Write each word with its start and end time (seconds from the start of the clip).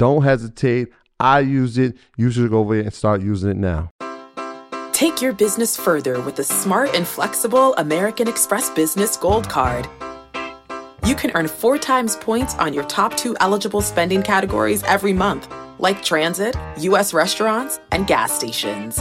don't 0.00 0.22
hesitate. 0.22 0.88
I 1.20 1.40
use 1.40 1.76
it. 1.76 1.94
You 2.16 2.30
should 2.30 2.50
go 2.50 2.60
over 2.60 2.74
there 2.74 2.84
and 2.84 2.94
start 2.94 3.20
using 3.20 3.50
it 3.50 3.58
now. 3.58 3.90
Take 4.92 5.20
your 5.20 5.34
business 5.34 5.76
further 5.76 6.20
with 6.22 6.36
the 6.36 6.44
smart 6.44 6.94
and 6.94 7.06
flexible 7.06 7.74
American 7.76 8.26
Express 8.26 8.70
Business 8.70 9.18
Gold 9.18 9.48
Card. 9.50 9.86
You 11.04 11.14
can 11.14 11.30
earn 11.34 11.48
four 11.48 11.76
times 11.76 12.16
points 12.16 12.54
on 12.54 12.72
your 12.72 12.84
top 12.84 13.14
two 13.16 13.36
eligible 13.40 13.82
spending 13.82 14.22
categories 14.22 14.82
every 14.84 15.12
month, 15.12 15.52
like 15.78 16.02
transit, 16.02 16.56
U.S. 16.78 17.12
restaurants, 17.12 17.78
and 17.92 18.06
gas 18.06 18.32
stations. 18.32 18.96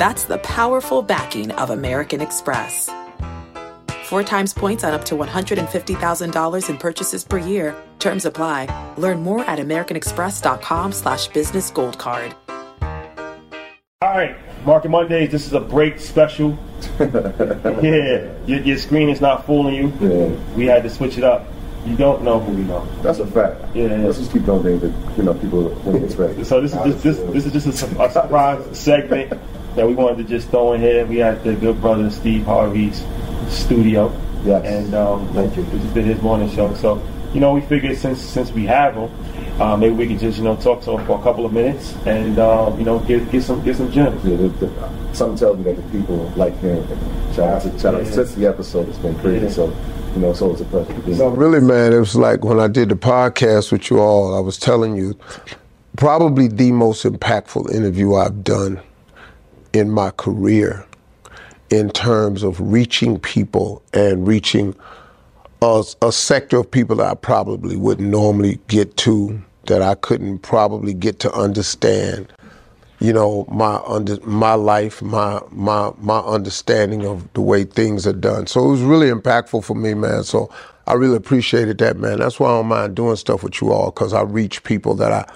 That's 0.00 0.24
the 0.24 0.38
powerful 0.38 1.02
backing 1.02 1.50
of 1.52 1.68
American 1.68 2.22
Express. 2.22 2.88
Four 4.14 4.22
times 4.22 4.54
points 4.54 4.84
on 4.84 4.94
up 4.94 5.04
to 5.06 5.16
$150,000 5.16 6.70
in 6.70 6.76
purchases 6.78 7.24
per 7.24 7.38
year. 7.38 7.74
Terms 7.98 8.24
apply. 8.24 8.94
Learn 8.96 9.24
more 9.24 9.40
at 9.40 9.58
americanexpress.com 9.58 10.92
slash 10.92 11.26
business 11.26 11.72
gold 11.72 11.98
card. 11.98 12.32
All 12.78 14.14
right, 14.14 14.36
Market 14.64 14.90
Mondays, 14.90 15.32
this 15.32 15.48
is 15.48 15.52
a 15.52 15.58
break 15.58 15.98
special. 15.98 16.56
yeah, 17.00 18.30
your, 18.46 18.60
your 18.60 18.78
screen 18.78 19.08
is 19.08 19.20
not 19.20 19.46
fooling 19.46 19.74
you. 19.74 19.92
Yeah. 20.00 20.54
We 20.54 20.66
had 20.66 20.84
to 20.84 20.90
switch 20.90 21.18
it 21.18 21.24
up. 21.24 21.48
You 21.84 21.96
don't 21.96 22.22
know 22.22 22.38
who 22.38 22.52
we 22.52 22.62
know. 22.62 22.86
That's 23.02 23.18
a 23.18 23.26
fact. 23.26 23.74
Yeah, 23.74 23.86
yeah. 23.86 23.96
Let's 23.96 24.18
just 24.18 24.30
keep 24.30 24.44
doing 24.44 24.62
things 24.62 24.82
that 24.82 25.16
you 25.16 25.24
know 25.24 25.34
people 25.34 25.70
wouldn't 25.82 26.04
expect. 26.04 26.46
So 26.46 26.60
this 26.60 26.72
is 26.72 26.78
just 26.84 27.02
this, 27.02 27.18
this 27.32 27.46
is 27.46 27.52
just 27.52 27.82
a, 27.82 28.04
a 28.04 28.08
surprise 28.12 28.78
segment 28.78 29.30
that 29.74 29.88
we 29.88 29.94
wanted 29.94 30.18
to 30.18 30.24
just 30.24 30.50
throw 30.50 30.74
in 30.74 30.80
here. 30.80 31.04
We 31.04 31.16
had 31.16 31.42
the 31.42 31.56
good 31.56 31.80
brother 31.80 32.08
Steve 32.10 32.44
Harvey's 32.44 33.04
studio. 33.50 34.12
Yes. 34.44 34.64
And 34.64 34.94
um, 34.94 35.26
Thank 35.32 35.56
you. 35.56 35.62
We 35.64 35.78
just 35.78 35.94
did 35.94 36.04
his 36.04 36.20
morning 36.20 36.50
show. 36.50 36.74
So, 36.74 37.02
you 37.32 37.40
know, 37.40 37.52
we 37.54 37.60
figured 37.62 37.96
since 37.96 38.20
since 38.20 38.52
we 38.52 38.66
have 38.66 38.94
him, 38.94 39.10
uh, 39.60 39.76
maybe 39.76 39.94
we 39.94 40.06
could 40.06 40.18
just, 40.18 40.38
you 40.38 40.44
know, 40.44 40.56
talk 40.56 40.82
to 40.82 40.92
him 40.98 41.06
for 41.06 41.18
a 41.18 41.22
couple 41.22 41.46
of 41.46 41.52
minutes 41.52 41.94
and 42.06 42.38
uh, 42.38 42.74
you 42.78 42.84
know, 42.84 42.98
get 43.00 43.30
get 43.32 43.42
some 43.42 43.64
get 43.64 43.76
some 43.76 43.90
gems. 43.90 44.22
Yeah, 44.24 44.36
the, 44.36 44.48
the, 44.48 45.14
something 45.14 45.38
tells 45.38 45.56
me 45.58 45.64
that 45.64 45.76
the 45.76 45.82
people 45.98 46.30
like 46.36 46.58
hearing 46.60 46.86
from 46.86 46.98
him. 46.98 47.34
Shout 47.34 47.48
out 47.48 47.62
to 47.62 47.78
shout 47.78 47.94
out 47.94 48.04
Yeah. 48.04 48.10
since 48.10 48.34
the 48.34 48.46
episode, 48.46 48.88
it's 48.88 48.98
been 48.98 49.18
crazy. 49.18 49.46
Yeah. 49.46 49.52
So, 49.52 49.76
you 50.14 50.20
know, 50.20 50.32
so 50.32 50.52
it's 50.52 50.60
a 50.60 50.64
pleasure 50.66 50.92
to 50.92 51.00
be 51.00 51.14
No, 51.14 51.28
really, 51.28 51.60
man, 51.60 51.92
it 51.92 51.98
was 51.98 52.14
like 52.14 52.44
when 52.44 52.60
I 52.60 52.68
did 52.68 52.88
the 52.90 52.94
podcast 52.96 53.72
with 53.72 53.90
you 53.90 53.98
all, 53.98 54.36
I 54.36 54.40
was 54.40 54.58
telling 54.58 54.94
you, 54.96 55.18
probably 55.96 56.46
the 56.48 56.70
most 56.70 57.04
impactful 57.04 57.72
interview 57.74 58.14
I've 58.14 58.44
done 58.44 58.80
in 59.72 59.90
my 59.90 60.10
career 60.10 60.86
in 61.74 61.90
terms 61.90 62.42
of 62.42 62.60
reaching 62.60 63.18
people 63.18 63.82
and 63.92 64.26
reaching 64.26 64.74
a, 65.60 65.84
a 66.02 66.12
sector 66.12 66.58
of 66.58 66.70
people 66.70 66.96
that 66.96 67.06
I 67.06 67.14
probably 67.14 67.76
wouldn't 67.76 68.08
normally 68.08 68.60
get 68.68 68.96
to, 68.98 69.42
that 69.66 69.82
I 69.82 69.94
couldn't 69.94 70.40
probably 70.40 70.94
get 70.94 71.18
to 71.20 71.32
understand. 71.32 72.32
You 73.00 73.12
know, 73.12 73.46
my 73.50 73.76
under 73.86 74.20
my 74.20 74.54
life, 74.54 75.02
my 75.02 75.40
my 75.50 75.92
my 75.98 76.20
understanding 76.20 77.04
of 77.04 77.30
the 77.34 77.40
way 77.40 77.64
things 77.64 78.06
are 78.06 78.12
done. 78.12 78.46
So 78.46 78.64
it 78.64 78.70
was 78.70 78.82
really 78.82 79.10
impactful 79.10 79.64
for 79.64 79.74
me, 79.74 79.94
man. 79.94 80.22
So 80.22 80.50
I 80.86 80.94
really 80.94 81.16
appreciated 81.16 81.78
that, 81.78 81.96
man. 81.96 82.20
That's 82.20 82.38
why 82.38 82.48
I 82.48 82.52
don't 82.52 82.66
mind 82.66 82.94
doing 82.94 83.16
stuff 83.16 83.42
with 83.42 83.60
you 83.60 83.72
all 83.72 83.90
because 83.90 84.12
I 84.12 84.22
reach 84.22 84.62
people 84.62 84.94
that 84.94 85.12
I 85.12 85.26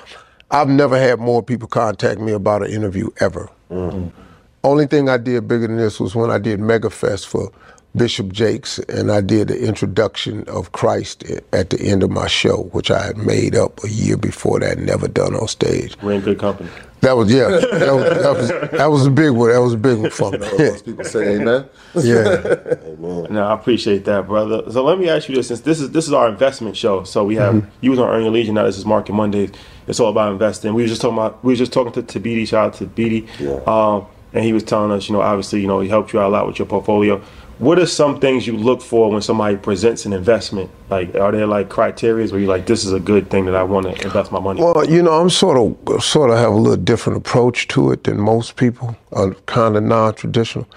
I've 0.50 0.68
never 0.68 0.98
had 0.98 1.18
more 1.18 1.42
people 1.42 1.68
contact 1.68 2.20
me 2.20 2.32
about 2.32 2.62
an 2.62 2.70
interview 2.70 3.10
ever. 3.20 3.50
Mm-hmm. 3.70 4.27
Only 4.64 4.86
thing 4.86 5.08
I 5.08 5.16
did 5.18 5.46
bigger 5.48 5.66
than 5.66 5.76
this 5.76 6.00
was 6.00 6.14
when 6.14 6.30
I 6.30 6.38
did 6.38 6.60
MegaFest 6.60 7.26
for 7.26 7.50
Bishop 7.96 8.32
Jakes, 8.32 8.78
and 8.80 9.10
I 9.10 9.20
did 9.20 9.48
the 9.48 9.58
introduction 9.66 10.44
of 10.48 10.72
Christ 10.72 11.24
at 11.52 11.70
the 11.70 11.80
end 11.80 12.02
of 12.02 12.10
my 12.10 12.26
show, 12.26 12.64
which 12.72 12.90
I 12.90 13.02
had 13.02 13.16
made 13.16 13.56
up 13.56 13.82
a 13.82 13.88
year 13.88 14.16
before 14.16 14.60
that, 14.60 14.78
never 14.78 15.08
done 15.08 15.34
on 15.34 15.48
stage. 15.48 15.96
We're 16.02 16.12
in 16.12 16.20
good 16.20 16.38
company. 16.38 16.68
That 17.00 17.16
was 17.16 17.32
yeah, 17.32 17.48
that 17.48 17.94
was 17.94 18.04
that 18.04 18.36
was, 18.36 18.70
that 18.72 18.86
was 18.90 19.06
a 19.06 19.10
big 19.10 19.30
one. 19.30 19.50
That 19.50 19.60
was 19.60 19.72
a 19.74 19.76
big 19.76 19.98
one 19.98 20.10
for 20.10 20.32
me. 20.32 20.38
Most 20.38 20.84
people 20.84 21.04
say 21.04 21.36
amen. 21.36 21.64
yeah. 21.94 22.42
Amen. 22.82 23.26
No, 23.30 23.46
I 23.46 23.54
appreciate 23.54 24.04
that, 24.06 24.26
brother. 24.26 24.64
So 24.72 24.84
let 24.84 24.98
me 24.98 25.08
ask 25.08 25.28
you 25.28 25.36
this: 25.36 25.46
since 25.48 25.60
this 25.60 25.80
is 25.80 25.92
this 25.92 26.08
is 26.08 26.12
our 26.12 26.28
investment 26.28 26.76
show, 26.76 27.04
so 27.04 27.24
we 27.24 27.36
have 27.36 27.54
Mm-hmm. 27.54 27.68
you 27.82 27.90
was 27.90 28.00
on 28.00 28.08
Earn 28.08 28.22
Your 28.22 28.32
Leisure. 28.32 28.52
Now 28.52 28.64
this 28.64 28.76
is 28.76 28.84
Market 28.84 29.12
Mondays. 29.12 29.52
It's 29.86 30.00
all 30.00 30.10
about 30.10 30.32
investing. 30.32 30.74
We 30.74 30.82
were 30.82 30.88
just 30.88 31.00
talking 31.00 31.16
about 31.18 31.42
we 31.44 31.52
were 31.52 31.56
just 31.56 31.72
talking 31.72 31.92
to 31.92 32.02
Tabidi. 32.02 32.46
Shout 32.48 32.66
out 32.66 32.74
to 32.74 32.86
Tabidi. 32.86 33.28
Yeah. 33.38 33.60
Um, 33.72 34.06
and 34.32 34.44
he 34.44 34.52
was 34.52 34.62
telling 34.62 34.90
us, 34.92 35.08
you 35.08 35.14
know, 35.14 35.22
obviously, 35.22 35.60
you 35.60 35.66
know, 35.66 35.80
he 35.80 35.88
helped 35.88 36.12
you 36.12 36.20
out 36.20 36.28
a 36.28 36.32
lot 36.32 36.46
with 36.46 36.58
your 36.58 36.66
portfolio. 36.66 37.22
What 37.58 37.80
are 37.80 37.86
some 37.86 38.20
things 38.20 38.46
you 38.46 38.56
look 38.56 38.80
for 38.80 39.10
when 39.10 39.20
somebody 39.20 39.56
presents 39.56 40.06
an 40.06 40.12
investment? 40.12 40.70
Like, 40.90 41.16
are 41.16 41.32
there 41.32 41.46
like 41.46 41.68
criterias 41.68 42.30
where 42.30 42.40
you're 42.40 42.48
like, 42.48 42.66
this 42.66 42.84
is 42.84 42.92
a 42.92 43.00
good 43.00 43.30
thing 43.30 43.46
that 43.46 43.56
I 43.56 43.64
want 43.64 43.86
to 43.86 44.04
invest 44.04 44.30
my 44.30 44.38
money? 44.38 44.62
Well, 44.62 44.88
you 44.88 45.02
know, 45.02 45.20
I'm 45.20 45.28
sort 45.28 45.58
of 45.58 46.04
sort 46.04 46.30
of 46.30 46.38
have 46.38 46.52
a 46.52 46.56
little 46.56 46.76
different 46.76 47.18
approach 47.18 47.66
to 47.68 47.90
it 47.90 48.04
than 48.04 48.20
most 48.20 48.54
people. 48.54 48.96
Uh, 49.12 49.30
are 49.30 49.34
kind 49.46 49.76
of 49.76 49.82
non-traditional. 49.82 50.68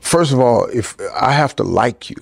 First 0.00 0.32
of 0.32 0.40
all, 0.40 0.64
if 0.66 0.96
I 1.14 1.32
have 1.32 1.54
to 1.56 1.62
like 1.62 2.10
you, 2.10 2.16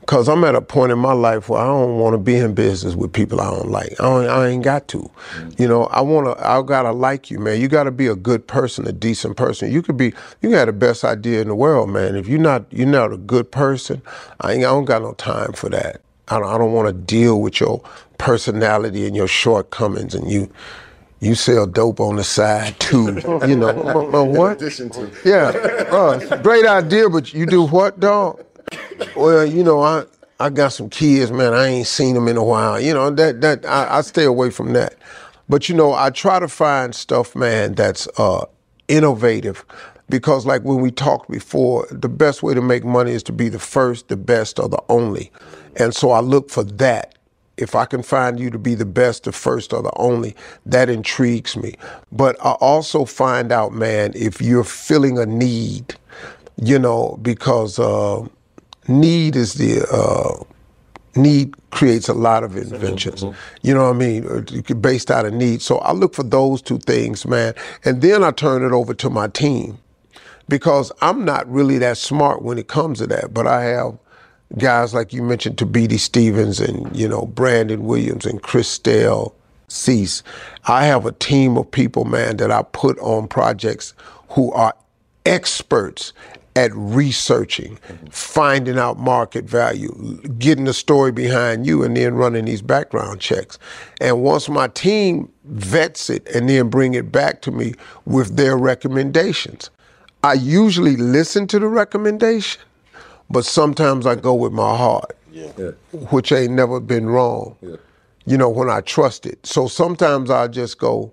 because 0.00 0.28
I'm 0.28 0.44
at 0.44 0.54
a 0.54 0.60
point 0.60 0.92
in 0.92 0.98
my 0.98 1.12
life 1.12 1.48
where 1.48 1.60
I 1.60 1.66
don't 1.66 1.98
want 1.98 2.14
to 2.14 2.18
be 2.18 2.36
in 2.36 2.54
business 2.54 2.94
with 2.94 3.12
people 3.12 3.40
I 3.40 3.50
don't 3.50 3.70
like. 3.70 3.92
I, 4.00 4.04
don't, 4.04 4.28
I 4.28 4.48
ain't 4.48 4.64
got 4.64 4.88
to. 4.88 5.10
You 5.58 5.68
know, 5.68 5.84
I 5.86 6.02
want 6.02 6.26
to. 6.26 6.48
I 6.48 6.62
gotta 6.62 6.92
like 6.92 7.30
you, 7.30 7.38
man. 7.38 7.60
You 7.60 7.68
got 7.68 7.84
to 7.84 7.90
be 7.90 8.06
a 8.06 8.16
good 8.16 8.46
person, 8.46 8.86
a 8.86 8.92
decent 8.92 9.36
person. 9.36 9.72
You 9.72 9.82
could 9.82 9.96
be. 9.96 10.06
You 10.42 10.50
can 10.50 10.52
have 10.52 10.66
the 10.66 10.72
best 10.74 11.04
idea 11.04 11.40
in 11.42 11.48
the 11.48 11.54
world, 11.54 11.90
man. 11.90 12.16
If 12.16 12.28
you're 12.28 12.38
not, 12.40 12.66
you're 12.70 12.86
not 12.86 13.12
a 13.12 13.18
good 13.18 13.50
person. 13.50 14.02
I 14.40 14.52
ain't. 14.52 14.60
I 14.60 14.68
don't 14.70 14.84
got 14.86 15.02
no 15.02 15.14
time 15.14 15.52
for 15.52 15.68
that. 15.70 16.00
I 16.28 16.38
don't, 16.38 16.48
I 16.48 16.58
don't 16.58 16.72
want 16.72 16.88
to 16.88 16.94
deal 16.94 17.40
with 17.40 17.60
your 17.60 17.82
personality 18.18 19.06
and 19.06 19.16
your 19.16 19.28
shortcomings 19.28 20.14
and 20.14 20.30
you 20.30 20.50
you 21.20 21.34
sell 21.34 21.66
dope 21.66 22.00
on 22.00 22.16
the 22.16 22.24
side 22.24 22.78
too. 22.80 23.20
You 23.46 23.56
know, 23.56 23.72
what? 24.24 24.60
Yeah, 25.24 25.48
uh, 25.90 26.42
great 26.42 26.66
idea, 26.66 27.08
but 27.10 27.34
you 27.34 27.46
do 27.46 27.66
what, 27.66 28.00
dog? 28.00 28.44
Well, 29.16 29.46
you 29.46 29.62
know, 29.62 29.82
I 29.82 30.04
I 30.40 30.50
got 30.50 30.72
some 30.72 30.90
kids, 30.90 31.30
man. 31.32 31.54
I 31.54 31.68
ain't 31.68 31.86
seen 31.86 32.14
them 32.14 32.28
in 32.28 32.36
a 32.36 32.44
while. 32.44 32.80
You 32.80 32.94
know 32.94 33.10
that 33.10 33.40
that 33.40 33.66
I, 33.66 33.98
I 33.98 34.00
stay 34.02 34.24
away 34.24 34.50
from 34.50 34.72
that. 34.74 34.94
But 35.48 35.68
you 35.68 35.74
know, 35.74 35.92
I 35.92 36.10
try 36.10 36.40
to 36.40 36.48
find 36.48 36.94
stuff, 36.94 37.36
man, 37.36 37.74
that's 37.74 38.08
uh, 38.18 38.46
innovative 38.88 39.64
because 40.08 40.46
like 40.46 40.62
when 40.62 40.80
we 40.80 40.90
talked 40.90 41.30
before, 41.30 41.86
the 41.90 42.08
best 42.08 42.42
way 42.42 42.54
to 42.54 42.62
make 42.62 42.84
money 42.84 43.12
is 43.12 43.22
to 43.24 43.32
be 43.32 43.48
the 43.48 43.58
first, 43.58 44.08
the 44.08 44.16
best, 44.16 44.58
or 44.58 44.68
the 44.68 44.82
only. 44.88 45.30
And 45.76 45.94
so 45.94 46.10
I 46.10 46.20
look 46.20 46.50
for 46.50 46.64
that. 46.64 47.14
If 47.56 47.76
I 47.76 47.84
can 47.84 48.02
find 48.02 48.40
you 48.40 48.50
to 48.50 48.58
be 48.58 48.74
the 48.74 48.84
best, 48.84 49.24
the 49.24 49.32
first, 49.32 49.72
or 49.72 49.82
the 49.82 49.92
only, 49.96 50.34
that 50.66 50.88
intrigues 50.88 51.56
me. 51.56 51.74
But 52.10 52.36
I 52.44 52.52
also 52.52 53.04
find 53.04 53.52
out, 53.52 53.72
man, 53.72 54.12
if 54.16 54.42
you're 54.42 54.64
feeling 54.64 55.18
a 55.18 55.26
need, 55.26 55.94
you 56.56 56.78
know, 56.78 57.18
because 57.22 57.78
uh, 57.78 58.26
need 58.88 59.36
is 59.36 59.54
the 59.54 59.86
uh, 59.90 60.44
need 61.16 61.54
creates 61.70 62.08
a 62.08 62.14
lot 62.14 62.44
of 62.44 62.56
inventions. 62.56 63.24
You 63.62 63.74
know 63.74 63.84
what 63.84 63.96
I 63.96 63.98
mean? 63.98 64.46
Based 64.80 65.10
out 65.10 65.26
of 65.26 65.32
need. 65.32 65.62
So 65.62 65.78
I 65.78 65.92
look 65.92 66.14
for 66.14 66.22
those 66.22 66.62
two 66.62 66.78
things, 66.78 67.26
man, 67.26 67.54
and 67.84 68.02
then 68.02 68.22
I 68.24 68.30
turn 68.30 68.64
it 68.64 68.72
over 68.72 68.94
to 68.94 69.10
my 69.10 69.28
team 69.28 69.78
because 70.48 70.92
I'm 71.00 71.24
not 71.24 71.50
really 71.50 71.78
that 71.78 71.96
smart 71.98 72.42
when 72.42 72.58
it 72.58 72.68
comes 72.68 72.98
to 72.98 73.06
that, 73.08 73.32
but 73.32 73.46
I 73.46 73.64
have 73.64 73.98
guys 74.58 74.94
like 74.94 75.12
you 75.12 75.22
mentioned, 75.22 75.56
Tabiti 75.56 75.98
Stevens 75.98 76.60
and 76.60 76.94
you 76.96 77.08
know 77.08 77.26
Brandon 77.26 77.84
Williams 77.84 78.26
and 78.26 78.42
Christelle 78.42 79.32
Cease. 79.68 80.22
I 80.66 80.84
have 80.86 81.06
a 81.06 81.12
team 81.12 81.56
of 81.56 81.70
people, 81.70 82.04
man, 82.04 82.36
that 82.36 82.50
I 82.50 82.62
put 82.62 82.98
on 83.00 83.28
projects 83.28 83.94
who 84.30 84.52
are 84.52 84.74
experts 85.26 86.12
at 86.56 86.70
researching, 86.74 87.76
finding 88.10 88.78
out 88.78 88.98
market 88.98 89.44
value, 89.44 90.20
getting 90.38 90.64
the 90.66 90.72
story 90.72 91.10
behind 91.10 91.66
you, 91.66 91.82
and 91.82 91.96
then 91.96 92.14
running 92.14 92.44
these 92.44 92.62
background 92.62 93.20
checks. 93.20 93.58
And 94.00 94.22
once 94.22 94.48
my 94.48 94.68
team 94.68 95.28
vets 95.44 96.08
it 96.10 96.28
and 96.28 96.48
then 96.48 96.68
bring 96.70 96.94
it 96.94 97.10
back 97.10 97.42
to 97.42 97.50
me 97.50 97.74
with 98.04 98.36
their 98.36 98.56
recommendations, 98.56 99.70
I 100.22 100.34
usually 100.34 100.96
listen 100.96 101.46
to 101.48 101.58
the 101.58 101.66
recommendation, 101.66 102.62
but 103.28 103.44
sometimes 103.44 104.06
I 104.06 104.14
go 104.14 104.32
with 104.34 104.52
my 104.52 104.76
heart, 104.76 105.16
which 105.92 106.30
ain't 106.30 106.52
never 106.52 106.78
been 106.80 107.06
wrong. 107.06 107.56
You 108.26 108.38
know, 108.38 108.48
when 108.48 108.70
I 108.70 108.80
trust 108.80 109.26
it. 109.26 109.44
So 109.44 109.66
sometimes 109.68 110.30
I 110.30 110.46
just 110.48 110.78
go, 110.78 111.12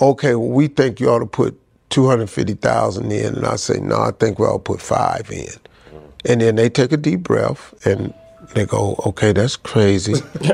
okay, 0.00 0.34
well, 0.34 0.48
we 0.48 0.68
think 0.68 0.98
you 0.98 1.10
ought 1.10 1.18
to 1.18 1.26
put 1.26 1.60
250,000 1.92 3.12
in. 3.12 3.36
And 3.36 3.46
I 3.46 3.56
say, 3.56 3.78
no, 3.78 4.00
I 4.00 4.10
think 4.10 4.38
we'll 4.38 4.58
put 4.58 4.80
five 4.80 5.30
in. 5.30 5.52
And 6.24 6.40
then 6.40 6.56
they 6.56 6.68
take 6.68 6.92
a 6.92 6.96
deep 6.96 7.20
breath 7.20 7.74
and 7.86 8.12
they 8.54 8.66
go, 8.66 8.96
okay, 9.06 9.32
that's 9.32 9.56
crazy. 9.56 10.12
and 10.40 10.50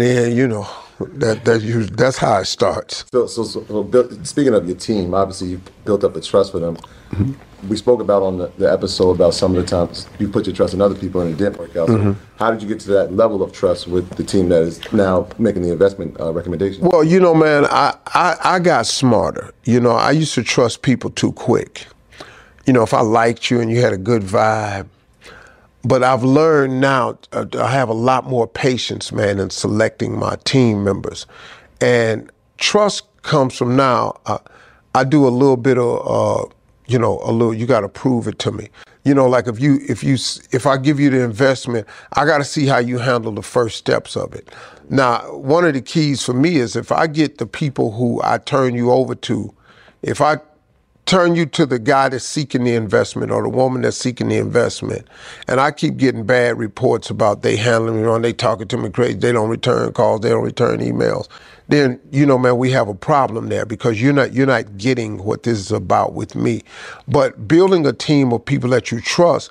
then, 0.00 0.36
you 0.36 0.48
know, 0.48 0.66
that, 1.00 1.44
that 1.44 1.62
you, 1.62 1.84
that's 1.84 2.18
how 2.18 2.38
it 2.38 2.46
starts. 2.46 3.04
So, 3.10 3.26
so, 3.26 3.44
so 3.44 3.64
well, 3.68 3.84
built, 3.84 4.26
speaking 4.26 4.54
of 4.54 4.66
your 4.66 4.76
team, 4.76 5.14
obviously 5.14 5.48
you 5.48 5.60
built 5.84 6.04
up 6.04 6.16
a 6.16 6.20
trust 6.20 6.52
for 6.52 6.58
them. 6.58 6.76
We 7.68 7.76
spoke 7.76 8.00
about 8.00 8.22
on 8.22 8.38
the, 8.38 8.52
the 8.58 8.70
episode 8.70 9.12
about 9.12 9.32
some 9.34 9.56
of 9.56 9.62
the 9.62 9.68
times 9.68 10.06
you 10.18 10.28
put 10.28 10.46
your 10.46 10.54
trust 10.54 10.74
in 10.74 10.82
other 10.82 10.94
people 10.94 11.22
and 11.22 11.30
it 11.30 11.38
didn't 11.38 11.58
work 11.58 11.74
out. 11.76 11.88
So 11.88 12.16
How 12.36 12.50
did 12.50 12.60
you 12.60 12.68
get 12.68 12.80
to 12.80 12.90
that 12.90 13.12
level 13.14 13.42
of 13.42 13.52
trust 13.52 13.88
with 13.88 14.08
the 14.16 14.24
team 14.24 14.50
that 14.50 14.62
is 14.62 14.92
now 14.92 15.28
making 15.38 15.62
the 15.62 15.72
investment 15.72 16.20
uh, 16.20 16.32
recommendation? 16.32 16.84
Well, 16.84 17.02
you 17.02 17.20
know, 17.20 17.34
man, 17.34 17.64
I, 17.66 17.96
I, 18.08 18.36
I 18.42 18.58
got 18.58 18.86
smarter. 18.86 19.52
You 19.64 19.80
know, 19.80 19.92
I 19.92 20.10
used 20.10 20.34
to 20.34 20.42
trust 20.42 20.82
people 20.82 21.10
too 21.10 21.32
quick. 21.32 21.86
You 22.66 22.72
know, 22.72 22.82
if 22.82 22.92
I 22.92 23.00
liked 23.00 23.50
you 23.50 23.60
and 23.60 23.70
you 23.70 23.80
had 23.80 23.92
a 23.92 23.98
good 23.98 24.22
vibe, 24.22 24.88
but 25.84 26.02
I've 26.02 26.24
learned 26.24 26.80
now 26.80 27.18
uh, 27.32 27.46
I 27.58 27.70
have 27.70 27.88
a 27.88 27.94
lot 27.94 28.24
more 28.24 28.46
patience, 28.46 29.12
man, 29.12 29.38
in 29.38 29.50
selecting 29.50 30.18
my 30.18 30.36
team 30.44 30.82
members, 30.82 31.26
and 31.80 32.30
trust 32.58 33.04
comes 33.22 33.56
from 33.56 33.76
now. 33.76 34.18
Uh, 34.26 34.38
I 34.94 35.04
do 35.04 35.26
a 35.26 35.30
little 35.30 35.56
bit 35.56 35.76
of, 35.76 36.06
uh, 36.06 36.48
you 36.86 36.98
know, 36.98 37.20
a 37.24 37.32
little. 37.32 37.52
You 37.52 37.66
got 37.66 37.80
to 37.80 37.88
prove 37.88 38.28
it 38.28 38.38
to 38.40 38.52
me. 38.52 38.68
You 39.04 39.12
know, 39.12 39.28
like 39.28 39.46
if 39.46 39.60
you 39.60 39.80
if 39.88 40.02
you 40.02 40.14
if 40.52 40.66
I 40.66 40.78
give 40.78 40.98
you 40.98 41.10
the 41.10 41.20
investment, 41.20 41.86
I 42.14 42.24
got 42.24 42.38
to 42.38 42.44
see 42.44 42.66
how 42.66 42.78
you 42.78 42.98
handle 42.98 43.32
the 43.32 43.42
first 43.42 43.76
steps 43.76 44.16
of 44.16 44.34
it. 44.34 44.50
Now, 44.88 45.36
one 45.36 45.64
of 45.64 45.74
the 45.74 45.82
keys 45.82 46.22
for 46.22 46.32
me 46.32 46.56
is 46.56 46.76
if 46.76 46.90
I 46.92 47.06
get 47.06 47.38
the 47.38 47.46
people 47.46 47.92
who 47.92 48.20
I 48.22 48.38
turn 48.38 48.74
you 48.74 48.90
over 48.92 49.14
to, 49.14 49.54
if 50.02 50.20
I 50.20 50.38
turn 51.06 51.34
you 51.34 51.46
to 51.46 51.66
the 51.66 51.78
guy 51.78 52.08
that's 52.08 52.24
seeking 52.24 52.64
the 52.64 52.74
investment 52.74 53.30
or 53.30 53.42
the 53.42 53.48
woman 53.48 53.82
that's 53.82 53.96
seeking 53.96 54.28
the 54.28 54.36
investment. 54.36 55.06
And 55.48 55.60
I 55.60 55.70
keep 55.70 55.96
getting 55.96 56.24
bad 56.24 56.58
reports 56.58 57.10
about 57.10 57.42
they 57.42 57.56
handling 57.56 57.96
me 57.96 58.02
wrong, 58.02 58.22
they 58.22 58.32
talking 58.32 58.68
to 58.68 58.76
me 58.76 58.90
crazy, 58.90 59.18
they 59.18 59.32
don't 59.32 59.50
return 59.50 59.92
calls, 59.92 60.20
they 60.22 60.30
don't 60.30 60.44
return 60.44 60.80
emails. 60.80 61.28
Then, 61.68 61.98
you 62.10 62.26
know, 62.26 62.38
man, 62.38 62.58
we 62.58 62.70
have 62.72 62.88
a 62.88 62.94
problem 62.94 63.48
there 63.48 63.64
because 63.64 64.00
you're 64.00 64.12
not 64.12 64.34
you're 64.34 64.46
not 64.46 64.76
getting 64.76 65.24
what 65.24 65.44
this 65.44 65.58
is 65.58 65.72
about 65.72 66.12
with 66.12 66.34
me. 66.34 66.62
But 67.08 67.48
building 67.48 67.86
a 67.86 67.92
team 67.92 68.32
of 68.32 68.44
people 68.44 68.70
that 68.70 68.90
you 68.90 69.00
trust, 69.00 69.50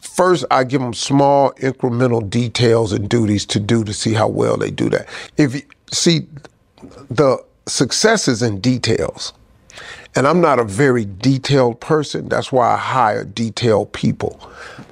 First, 0.00 0.46
I 0.50 0.64
give 0.64 0.80
them 0.80 0.94
small 0.94 1.52
incremental 1.54 2.28
details 2.28 2.92
and 2.92 3.08
duties 3.08 3.44
to 3.46 3.60
do 3.60 3.84
to 3.84 3.92
see 3.92 4.14
how 4.14 4.28
well 4.28 4.56
they 4.56 4.70
do 4.70 4.88
that. 4.90 5.06
If 5.36 5.54
you 5.54 5.62
see, 5.92 6.26
the 7.10 7.44
success 7.66 8.26
is 8.26 8.42
in 8.42 8.60
details. 8.60 9.34
And 10.16 10.26
I'm 10.26 10.40
not 10.40 10.58
a 10.58 10.64
very 10.64 11.06
detailed 11.06 11.80
person. 11.80 12.28
That's 12.28 12.50
why 12.50 12.74
I 12.74 12.76
hire 12.76 13.24
detailed 13.24 13.92
people 13.92 14.40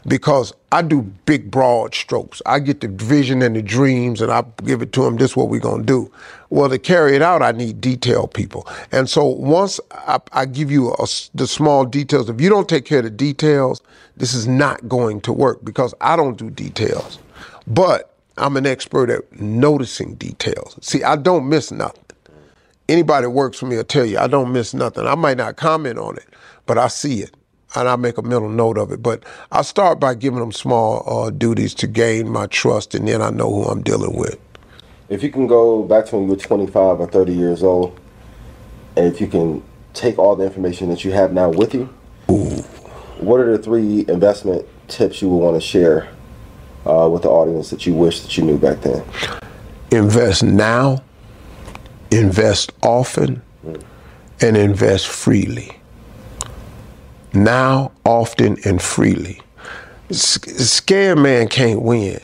because 0.07 0.55
I 0.73 0.83
do 0.83 1.03
big, 1.27 1.51
broad 1.51 1.95
strokes. 1.95 2.41
I 2.47 2.61
get 2.61 2.81
the 2.81 2.89
vision 2.89 3.43
and 3.43 3.57
the 3.57 3.63
dreams 3.63 4.21
and 4.21 4.31
I 4.31 4.45
give 4.65 4.81
it 4.81 4.93
to 4.93 5.03
them. 5.03 5.17
This 5.17 5.33
is 5.33 5.37
what 5.37 5.49
we're 5.49 5.61
going 5.61 5.81
to 5.81 5.87
do. 5.87 6.13
Well, 6.51 6.71
to 6.71 6.79
carry 6.79 7.17
it 7.17 7.23
out, 7.23 7.43
I 7.43 7.53
need 7.53 7.81
detailed 7.81 8.33
people. 8.33 8.67
And 8.93 9.11
so 9.11 9.27
once 9.27 9.81
I, 9.93 10.19
I 10.33 10.47
give 10.47 10.71
you 10.71 10.93
a 10.93 11.07
the 11.35 11.47
small 11.47 11.85
details, 11.85 12.31
if 12.31 12.41
you 12.41 12.49
don't 12.49 12.69
take 12.69 12.85
care 12.85 12.99
of 12.99 13.05
the 13.05 13.11
details, 13.11 13.83
this 14.17 14.35
is 14.35 14.47
not 14.47 14.89
going 14.89 15.21
to 15.23 15.33
work 15.33 15.65
because 15.65 15.95
I 16.01 16.17
don't 16.17 16.39
do 16.39 16.49
details. 16.51 17.19
But 17.67 18.15
I'm 18.37 18.57
an 18.57 18.67
expert 18.67 19.11
at 19.11 19.41
noticing 19.41 20.15
details. 20.15 20.79
See, 20.81 21.03
I 21.03 21.17
don't 21.17 21.49
miss 21.49 21.73
nothing 21.73 22.03
anybody 22.89 23.25
that 23.25 23.31
works 23.31 23.59
for 23.59 23.67
me 23.67 23.77
will 23.77 23.85
tell 23.85 24.05
you 24.05 24.19
I 24.19 24.27
don't 24.27 24.53
miss 24.53 24.75
nothing. 24.75 25.07
I 25.07 25.15
might 25.15 25.37
not 25.37 25.57
comment 25.57 25.99
on 25.99 26.17
it, 26.17 26.27
but 26.67 26.79
I 26.79 26.89
see 26.89 27.21
it 27.23 27.35
and 27.75 27.89
I 27.89 27.97
make 27.97 28.19
a 28.19 28.23
mental 28.23 28.49
note 28.49 28.79
of 28.79 28.93
it. 28.93 29.03
But 29.03 29.25
I 29.53 29.63
start 29.63 30.01
by 30.01 30.15
giving 30.15 30.41
them 30.41 30.53
small 30.53 31.05
uh, 31.07 31.31
duties 31.31 31.75
to 31.75 31.87
gain 31.87 32.29
my 32.29 32.47
trust, 32.47 32.95
and 32.95 33.07
then 33.07 33.23
I 33.23 33.31
know 33.31 33.51
who 33.51 33.65
I'm 33.65 33.83
dealing 33.83 34.17
with. 34.17 34.39
If 35.09 35.23
you 35.23 35.31
can 35.31 35.47
go 35.47 35.83
back 35.83 36.07
to 36.07 36.17
when 36.17 36.25
you 36.25 36.31
were 36.31 36.37
25 36.37 37.01
or 37.01 37.07
30 37.07 37.33
years 37.33 37.63
old, 37.63 37.99
and 38.97 39.07
if 39.07 39.21
you 39.21 39.27
can 39.27 39.63
take 39.95 40.19
all 40.19 40.37
the 40.37 40.45
information 40.45 40.89
that 40.91 41.05
you 41.05 41.13
have 41.13 41.33
now 41.33 41.49
with 41.49 41.75
you, 41.75 41.87
what 43.19 43.41
are 43.41 43.57
the 43.57 43.63
three 43.63 44.05
investment 44.09 44.67
tips 44.89 45.21
you 45.23 45.29
would 45.29 45.39
want 45.39 45.57
to 45.57 45.67
share 45.67 46.09
uh, 46.87 47.09
with 47.11 47.23
the 47.23 47.29
audience 47.29 47.71
that 47.71 47.87
you 47.87 47.95
wish 47.95 48.21
that 48.21 48.37
you 48.37 48.45
knew 48.45 48.59
back 48.59 48.81
then? 48.81 49.05
Invest 49.91 50.43
now, 50.43 51.03
invest 52.11 52.73
often, 52.83 53.43
and 54.41 54.57
invest 54.57 55.07
freely. 55.09 55.77
Now, 57.35 57.93
often, 58.05 58.57
and 58.65 58.81
freely. 58.81 59.41
S- 60.11 60.41
scared 60.71 61.19
man 61.19 61.49
can't 61.49 61.83
win. 61.83 62.21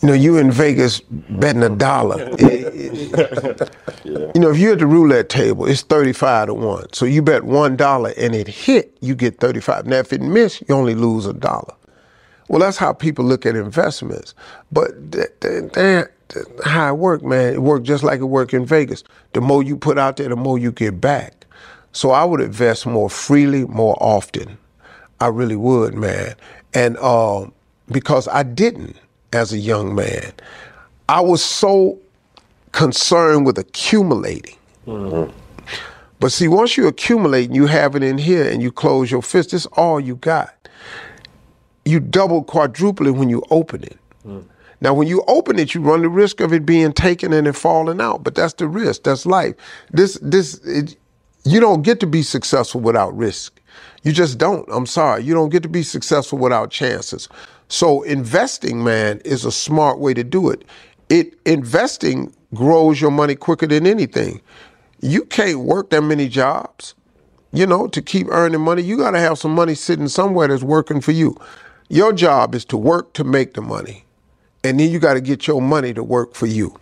You 0.00 0.08
know, 0.08 0.12
you 0.14 0.36
in 0.36 0.50
Vegas 0.50 1.00
betting 1.00 1.62
a 1.62 1.70
dollar. 1.70 2.28
It- 2.38 3.70
You 4.04 4.40
know, 4.40 4.50
if 4.50 4.58
you're 4.58 4.72
at 4.74 4.78
the 4.78 4.86
roulette 4.86 5.28
table, 5.28 5.66
it's 5.66 5.82
35 5.82 6.46
to 6.48 6.54
1. 6.54 6.92
So 6.92 7.04
you 7.04 7.20
bet 7.22 7.42
$1 7.42 8.14
and 8.16 8.34
it 8.34 8.46
hit, 8.48 8.96
you 9.00 9.14
get 9.14 9.40
35. 9.40 9.86
Now, 9.86 9.96
if 9.98 10.12
it 10.12 10.20
missed, 10.20 10.62
you 10.68 10.74
only 10.74 10.94
lose 10.94 11.26
a 11.26 11.32
dollar. 11.32 11.74
Well, 12.48 12.60
that's 12.60 12.76
how 12.78 12.92
people 12.92 13.24
look 13.24 13.44
at 13.46 13.56
investments. 13.56 14.34
But 14.70 14.90
that, 15.12 15.40
that, 15.40 15.72
that- 15.74 16.12
how 16.64 16.94
it 16.94 16.98
work, 16.98 17.22
man, 17.22 17.54
it 17.54 17.62
work 17.62 17.82
just 17.82 18.04
like 18.04 18.20
it 18.20 18.24
work 18.24 18.52
in 18.52 18.66
Vegas. 18.66 19.04
The 19.32 19.40
more 19.40 19.62
you 19.62 19.76
put 19.76 19.98
out 19.98 20.16
there, 20.16 20.28
the 20.28 20.36
more 20.36 20.58
you 20.58 20.72
get 20.72 21.00
back. 21.00 21.46
So 21.92 22.10
I 22.10 22.24
would 22.24 22.40
invest 22.40 22.86
more 22.86 23.08
freely, 23.10 23.64
more 23.64 23.96
often. 24.00 24.58
I 25.20 25.28
really 25.28 25.56
would, 25.56 25.94
man. 25.94 26.34
And 26.74 26.96
uh, 27.00 27.46
because 27.90 28.28
I 28.28 28.42
didn't 28.42 28.96
as 29.32 29.52
a 29.52 29.58
young 29.58 29.94
man, 29.94 30.32
I 31.08 31.20
was 31.20 31.42
so 31.44 31.98
concerned 32.72 33.46
with 33.46 33.58
accumulating. 33.58 34.56
But 36.20 36.32
see, 36.32 36.48
once 36.48 36.76
you 36.76 36.86
accumulate 36.88 37.46
and 37.46 37.56
you 37.56 37.66
have 37.66 37.94
it 37.96 38.02
in 38.02 38.18
here 38.18 38.48
and 38.48 38.60
you 38.62 38.70
close 38.72 39.10
your 39.10 39.22
fist, 39.22 39.54
it's 39.54 39.66
all 39.66 40.00
you 40.00 40.16
got. 40.16 40.68
You 41.84 42.00
double, 42.00 42.42
quadruple 42.44 43.06
it 43.06 43.12
when 43.14 43.28
you 43.30 43.42
open 43.50 43.82
it. 43.84 43.98
Now, 44.80 44.94
when 44.94 45.08
you 45.08 45.24
open 45.28 45.58
it, 45.58 45.74
you 45.74 45.82
run 45.82 46.02
the 46.02 46.08
risk 46.10 46.40
of 46.40 46.52
it 46.52 46.66
being 46.66 46.92
taken 46.92 47.32
and 47.32 47.46
it 47.48 47.54
falling 47.54 48.00
out. 48.00 48.24
But 48.24 48.34
that's 48.36 48.54
the 48.54 48.68
risk. 48.68 49.04
That's 49.04 49.26
life. 49.26 49.54
This, 49.92 50.18
this, 50.22 50.56
it, 50.66 50.96
you 51.44 51.60
don't 51.60 51.82
get 51.82 52.00
to 52.00 52.06
be 52.06 52.22
successful 52.22 52.80
without 52.82 53.16
risk. 53.16 53.60
You 54.04 54.12
just 54.12 54.38
don't. 54.38 54.68
I'm 54.72 54.86
sorry. 54.86 55.24
You 55.24 55.34
don't 55.34 55.50
get 55.50 55.62
to 55.64 55.68
be 55.70 55.82
successful 55.84 56.38
without 56.38 56.70
chances. 56.70 57.28
So 57.68 58.02
investing, 58.02 58.84
man, 58.84 59.20
is 59.24 59.44
a 59.44 59.52
smart 59.52 60.00
way 60.00 60.14
to 60.14 60.24
do 60.24 60.50
it. 60.50 60.64
It 61.10 61.34
investing 61.46 62.34
grows 62.54 63.00
your 63.00 63.10
money 63.12 63.36
quicker 63.36 63.66
than 63.66 63.86
anything. 63.86 64.40
You 65.02 65.24
can't 65.24 65.60
work 65.60 65.90
that 65.90 66.02
many 66.02 66.28
jobs. 66.28 66.94
you 67.52 67.66
know, 67.66 67.88
to 67.88 68.02
keep 68.02 68.28
earning 68.30 68.62
money, 68.62 68.82
you 68.82 68.98
got 68.98 69.12
to 69.12 69.20
have 69.20 69.38
some 69.38 69.54
money 69.54 69.74
sitting 69.74 70.08
somewhere 70.08 70.48
that's 70.48 70.64
working 70.64 71.00
for 71.02 71.12
you. 71.12 71.36
Your 71.88 72.12
job 72.12 72.54
is 72.54 72.64
to 72.66 72.78
work 72.78 73.12
to 73.14 73.24
make 73.24 73.54
the 73.54 73.62
money, 73.62 74.04
and 74.64 74.80
then 74.80 74.90
you 74.90 74.98
got 74.98 75.14
to 75.14 75.20
get 75.20 75.46
your 75.46 75.62
money 75.62 75.94
to 75.94 76.02
work 76.02 76.34
for 76.34 76.46
you. 76.46 76.78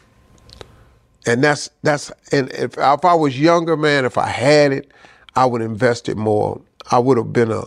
And 1.27 1.43
that's 1.43 1.71
that's 1.83 2.13
and 2.33 2.51
if 2.53 2.79
if 2.79 3.05
I 3.05 3.15
was 3.15 3.39
younger, 3.39 3.77
man, 3.77 4.05
if 4.05 4.17
I 4.17 4.29
had 4.29 4.73
it, 4.73 4.93
I 5.35 5.45
would 5.47 5.63
invest 5.63 6.09
it 6.09 6.17
more. 6.17 6.61
I 6.91 6.99
would 6.99 7.19
have 7.19 7.33
been 7.33 7.51
a, 7.51 7.65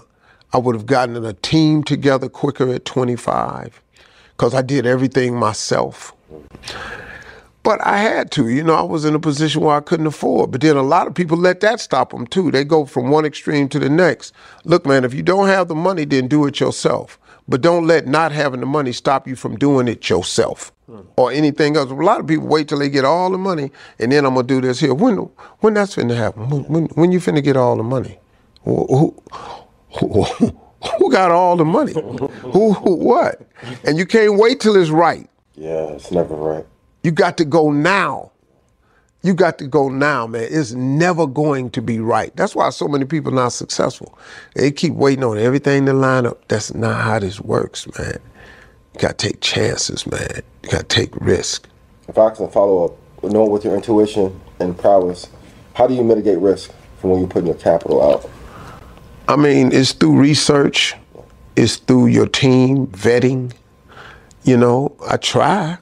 I 0.54 0.58
would 0.58 0.76
have 0.76 0.86
gotten 0.86 1.24
a 1.24 1.34
team 1.34 1.84
together 1.84 2.30
quicker 2.30 2.74
at 2.74 2.86
25, 2.86 3.82
because 4.32 4.54
I 4.54 4.62
did 4.62 4.86
everything 4.86 5.36
myself. 5.36 6.14
But 7.64 7.86
I 7.86 7.98
had 8.00 8.32
to, 8.32 8.48
you 8.48 8.64
know, 8.64 8.74
I 8.76 8.82
was 8.82 9.06
in 9.06 9.14
a 9.16 9.20
position 9.20 9.62
where 9.62 9.76
I 9.76 9.82
couldn't 9.82 10.08
afford. 10.08 10.52
But 10.52 10.62
then 10.62 10.78
a 10.78 10.82
lot 10.82 11.08
of 11.08 11.14
people 11.14 11.38
let 11.38 11.60
that 11.60 11.80
stop 11.82 12.12
them 12.12 12.26
too. 12.26 12.52
They 12.52 12.64
go 12.64 12.86
from 12.86 13.12
one 13.12 13.26
extreme 13.26 13.70
to 13.70 13.80
the 13.80 13.90
next. 13.90 14.34
Look, 14.64 14.86
man, 14.86 15.06
if 15.06 15.14
you 15.14 15.22
don't 15.22 15.48
have 15.48 15.68
the 15.68 15.76
money, 15.76 16.06
then 16.06 16.28
do 16.28 16.46
it 16.46 16.60
yourself. 16.60 17.20
But 17.50 17.62
don't 17.62 17.88
let 17.88 18.08
not 18.08 18.32
having 18.32 18.62
the 18.62 18.68
money 18.68 18.94
stop 18.94 19.28
you 19.28 19.36
from 19.36 19.58
doing 19.58 19.90
it 19.90 20.10
yourself 20.10 20.72
or 21.18 21.32
anything 21.32 21.78
else. 21.78 21.92
A 21.92 21.96
lot 21.96 22.22
of 22.22 22.28
people 22.28 22.48
wait 22.48 22.70
till 22.70 22.80
they 22.80 22.90
get 22.90 23.06
all 23.06 23.32
the 23.32 23.40
money 23.40 23.72
and 24.00 24.12
then 24.12 24.26
I'm 24.26 24.36
gonna 24.36 24.48
do 24.48 24.62
this 24.62 24.80
here. 24.80 24.94
When 24.94 25.18
when 25.62 25.74
that's 25.76 25.96
finna 25.96 26.16
happen? 26.18 26.50
When 26.50 26.64
when, 26.66 26.86
when 26.90 27.12
you 27.12 27.20
finna 27.20 27.44
get 27.44 27.58
all 27.58 27.78
the 27.78 27.84
money? 27.84 28.20
Who, 28.66 28.86
who, 28.88 29.24
who, 30.00 30.24
who 31.00 31.12
got 31.12 31.32
all 31.32 31.58
the 31.58 31.66
money? 31.66 31.94
who, 31.94 32.74
who 32.74 32.96
what? 32.96 33.42
And 33.86 33.98
you 33.98 34.06
can't 34.06 34.38
wait 34.38 34.60
till 34.60 34.78
it's 34.78 34.92
right. 34.92 35.30
Yeah, 35.56 35.88
it's 35.94 36.12
never 36.12 36.36
right. 36.36 36.66
You 37.04 37.12
got 37.12 37.38
to 37.38 37.46
go 37.46 37.72
now. 37.72 38.32
You 39.22 39.34
got 39.34 39.58
to 39.58 39.68
go 39.68 39.90
now, 39.90 40.28
man. 40.28 40.48
It's 40.50 40.72
never 40.72 41.28
going 41.28 41.72
to 41.72 41.82
be 41.82 42.00
right. 42.00 42.34
That's 42.38 42.56
why 42.56 42.70
so 42.70 42.88
many 42.88 43.04
people 43.04 43.34
not 43.34 43.50
successful. 43.50 44.18
They 44.56 44.72
keep 44.72 44.94
waiting 44.94 45.26
on 45.26 45.38
everything 45.38 45.86
to 45.88 45.94
line 45.94 46.26
up. 46.26 46.48
That's 46.48 46.74
not 46.74 47.02
how 47.02 47.20
this 47.20 47.42
works, 47.42 47.86
man. 47.98 48.20
You 48.94 49.00
got 49.02 49.18
to 49.18 49.28
take 49.28 49.42
chances, 49.42 50.08
man. 50.08 50.42
You 50.64 50.70
got 50.70 50.88
to 50.88 50.96
take 50.96 51.14
risk. 51.20 51.68
If 52.08 52.18
I 52.18 52.30
can 52.30 52.50
follow 52.50 52.86
up, 52.86 53.24
knowing 53.24 53.52
with 53.52 53.66
your 53.66 53.76
intuition 53.76 54.40
and 54.60 54.78
prowess, 54.78 55.28
how 55.74 55.86
do 55.86 55.94
you 55.94 56.04
mitigate 56.04 56.40
risk 56.40 56.72
from 57.00 57.10
when 57.10 57.20
you're 57.20 57.30
putting 57.30 57.48
your 57.48 57.58
capital 57.58 58.02
out? 58.02 58.30
I 59.28 59.36
mean, 59.36 59.74
it's 59.74 59.92
through 59.92 60.18
research. 60.18 60.96
It's 61.58 61.76
through 61.76 62.08
your 62.08 62.26
team 62.26 62.88
vetting. 62.88 63.54
You 64.44 64.56
know, 64.56 64.96
I 65.08 65.18
try. 65.18 65.78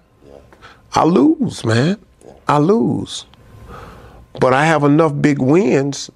I 0.93 1.03
lose, 1.03 1.63
man. 1.63 1.99
I 2.47 2.59
lose. 2.59 3.25
But 4.39 4.53
I 4.53 4.65
have 4.65 4.83
enough 4.83 5.13
big 5.19 5.39
wins 5.39 6.11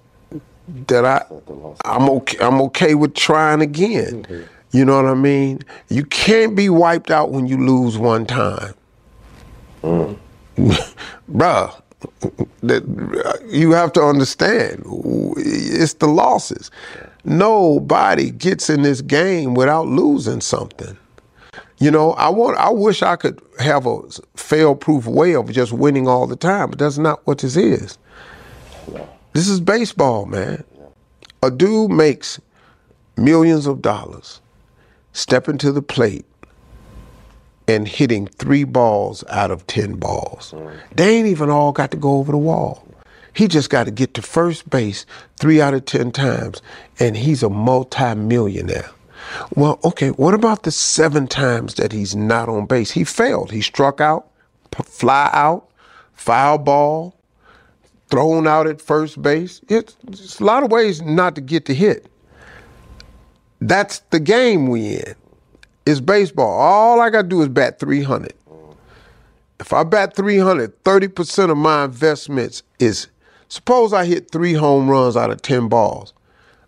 that 0.88 1.06
I 1.06 1.26
I'm 1.86 2.10
okay 2.10 2.38
I'm 2.40 2.62
okay 2.64 2.96
with 2.96 3.16
trying 3.16 3.62
again. 3.62 4.24
Mm-hmm. 4.24 4.44
You 4.72 4.86
know 4.86 4.96
what 4.96 5.12
I 5.12 5.16
mean? 5.16 5.60
You 5.90 6.06
can't 6.06 6.56
be 6.56 6.70
wiped 6.70 7.12
out 7.12 7.32
when 7.32 7.46
you 7.46 7.58
lose 7.58 7.98
one 7.98 8.26
time. 8.26 8.74
Mm. 9.84 10.18
Bruh, 11.32 11.82
that 12.64 13.42
you 13.48 13.72
have 13.72 13.92
to 13.94 14.02
understand 14.02 14.84
it's 15.38 15.94
the 15.96 16.08
losses. 16.08 16.72
Nobody 17.26 18.32
gets 18.32 18.70
in 18.70 18.84
this 18.84 19.02
game 19.02 19.54
without 19.54 19.88
losing 19.88 20.42
something. 20.42 20.98
You 21.82 21.90
know, 21.90 22.12
I 22.12 22.30
want 22.30 22.58
I 22.58 22.70
wish 22.70 23.02
I 23.02 23.16
could 23.16 23.42
have 23.58 23.88
a 23.88 24.02
fail-proof 24.36 25.08
way 25.08 25.34
of 25.34 25.52
just 25.52 25.74
winning 25.74 26.08
all 26.08 26.28
the 26.28 26.36
time, 26.36 26.70
but 26.70 26.78
that's 26.78 27.00
not 27.00 27.26
what 27.26 27.40
this 27.40 27.58
is. 27.58 27.98
This 29.34 29.48
is 29.48 29.60
baseball, 29.60 30.28
man. 30.28 30.64
A 31.42 31.50
dude 31.50 31.90
makes 31.90 32.40
millions 33.18 33.66
of 33.66 33.82
dollars 33.82 34.42
stepping 35.14 35.58
to 35.58 35.72
the 35.72 35.82
plate 35.82 36.26
and 37.68 37.88
hitting 37.88 38.28
three 38.28 38.64
balls 38.64 39.24
out 39.30 39.50
of 39.50 39.66
10 39.66 39.96
balls. 39.96 40.54
They 40.96 41.18
ain't 41.18 41.28
even 41.28 41.50
all 41.50 41.72
got 41.72 41.90
to 41.92 41.98
go 41.98 42.18
over 42.18 42.32
the 42.32 42.38
wall. 42.38 42.88
He 43.34 43.48
just 43.48 43.72
got 43.72 43.86
to 43.86 43.92
get 43.92 44.14
to 44.14 44.22
first 44.22 44.70
base 44.70 45.08
three 45.40 45.60
out 45.60 45.74
of 45.74 45.86
10 45.86 46.12
times, 46.12 46.62
and 47.00 47.18
he's 47.18 47.42
a 47.42 47.50
multimillionaire. 47.50 48.92
Well, 49.56 49.80
okay, 49.84 50.10
what 50.10 50.34
about 50.34 50.64
the 50.64 50.72
seven 50.72 51.28
times 51.28 51.76
that 51.76 51.92
he's 51.92 52.16
not 52.16 52.50
on 52.50 52.66
base? 52.66 52.92
He 52.92 53.04
failed. 53.04 53.52
He 53.52 53.62
struck 53.62 54.02
out, 54.02 54.28
fly 54.86 55.30
out, 55.34 55.70
foul 56.14 56.58
ball, 56.58 57.16
thrown 58.10 58.48
out 58.48 58.68
at 58.68 58.82
first 58.82 59.22
base. 59.22 59.62
It's, 59.70 59.96
it's 60.08 60.40
a 60.40 60.44
lot 60.44 60.64
of 60.64 60.72
ways 60.72 61.02
not 61.02 61.36
to 61.36 61.42
get 61.42 61.66
the 61.66 61.74
hit. 61.74 62.08
That's 63.60 64.00
the 64.10 64.20
game 64.20 64.68
we 64.68 64.98
in. 64.98 65.16
It's 65.86 66.00
baseball. 66.00 66.60
All 66.60 67.00
I 67.00 67.10
got 67.10 67.24
to 67.24 67.28
do 67.28 67.42
is 67.42 67.50
bat 67.50 67.80
300. 67.80 68.34
If 69.60 69.74
I 69.74 69.84
bat 69.84 70.16
300, 70.16 70.84
30% 70.84 71.52
of 71.52 71.58
my 71.58 71.86
investments 71.86 72.64
is, 72.80 73.08
suppose 73.48 73.94
I 73.94 74.06
hit 74.06 74.32
three 74.32 74.54
home 74.54 74.90
runs 74.90 75.16
out 75.16 75.30
of 75.30 75.42
10 75.44 75.68
balls. 75.68 76.14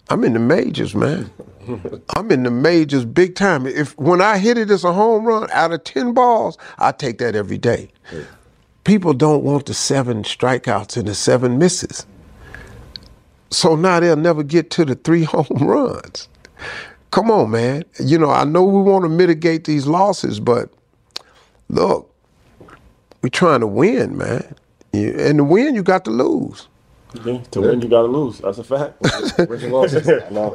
I'm 0.09 0.23
in 0.23 0.33
the 0.33 0.39
majors, 0.39 0.93
man. 0.93 1.31
I'm 2.15 2.31
in 2.31 2.43
the 2.43 2.51
majors 2.51 3.05
big 3.05 3.35
time. 3.35 3.65
If 3.65 3.97
when 3.97 4.21
I 4.21 4.37
hit 4.37 4.57
it 4.57 4.69
as 4.69 4.83
a 4.83 4.93
home 4.93 5.25
run 5.25 5.49
out 5.51 5.71
of 5.71 5.83
10 5.83 6.13
balls, 6.13 6.57
I 6.77 6.91
take 6.91 7.17
that 7.19 7.35
every 7.35 7.57
day. 7.57 7.89
People 8.83 9.13
don't 9.13 9.43
want 9.43 9.65
the 9.67 9.73
seven 9.73 10.23
strikeouts 10.23 10.97
and 10.97 11.07
the 11.07 11.15
seven 11.15 11.57
misses. 11.57 12.05
So 13.49 13.75
now 13.75 13.99
they'll 13.99 14.15
never 14.15 14.43
get 14.43 14.71
to 14.71 14.85
the 14.85 14.95
three 14.95 15.23
home 15.25 15.45
runs. 15.61 16.27
Come 17.11 17.29
on, 17.29 17.51
man. 17.51 17.83
You 17.99 18.17
know, 18.17 18.31
I 18.31 18.43
know 18.43 18.63
we 18.63 18.81
want 18.81 19.05
to 19.05 19.09
mitigate 19.09 19.65
these 19.65 19.85
losses, 19.85 20.39
but 20.39 20.69
look, 21.69 22.11
we're 23.21 23.29
trying 23.29 23.59
to 23.59 23.67
win, 23.67 24.17
man. 24.17 24.55
And 24.93 25.37
to 25.37 25.43
win, 25.43 25.75
you 25.75 25.83
got 25.83 26.05
to 26.05 26.11
lose. 26.11 26.67
Yeah, 27.25 27.39
to 27.51 27.61
win, 27.61 27.81
you 27.81 27.87
gotta 27.89 28.07
lose. 28.07 28.39
That's 28.39 28.57
a 28.57 28.63
fact. 28.63 28.99
Wins 29.49 29.63
and 29.63 29.71
losses. 29.73 30.07
No. 30.31 30.49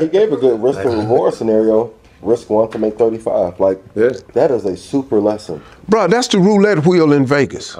he 0.00 0.08
gave 0.08 0.32
a 0.32 0.36
good 0.36 0.62
risk 0.62 0.80
and 0.80 0.98
reward 0.98 1.34
scenario. 1.34 1.92
Risk 2.22 2.48
one 2.50 2.70
to 2.70 2.78
make 2.78 2.96
35. 2.98 3.60
Like, 3.60 3.82
Yeah. 3.94 4.10
that 4.34 4.50
is 4.50 4.64
a 4.64 4.76
super 4.76 5.20
lesson. 5.20 5.62
Bro, 5.88 6.08
that's 6.08 6.28
the 6.28 6.38
roulette 6.38 6.86
wheel 6.86 7.12
in 7.12 7.26
Vegas. 7.26 7.76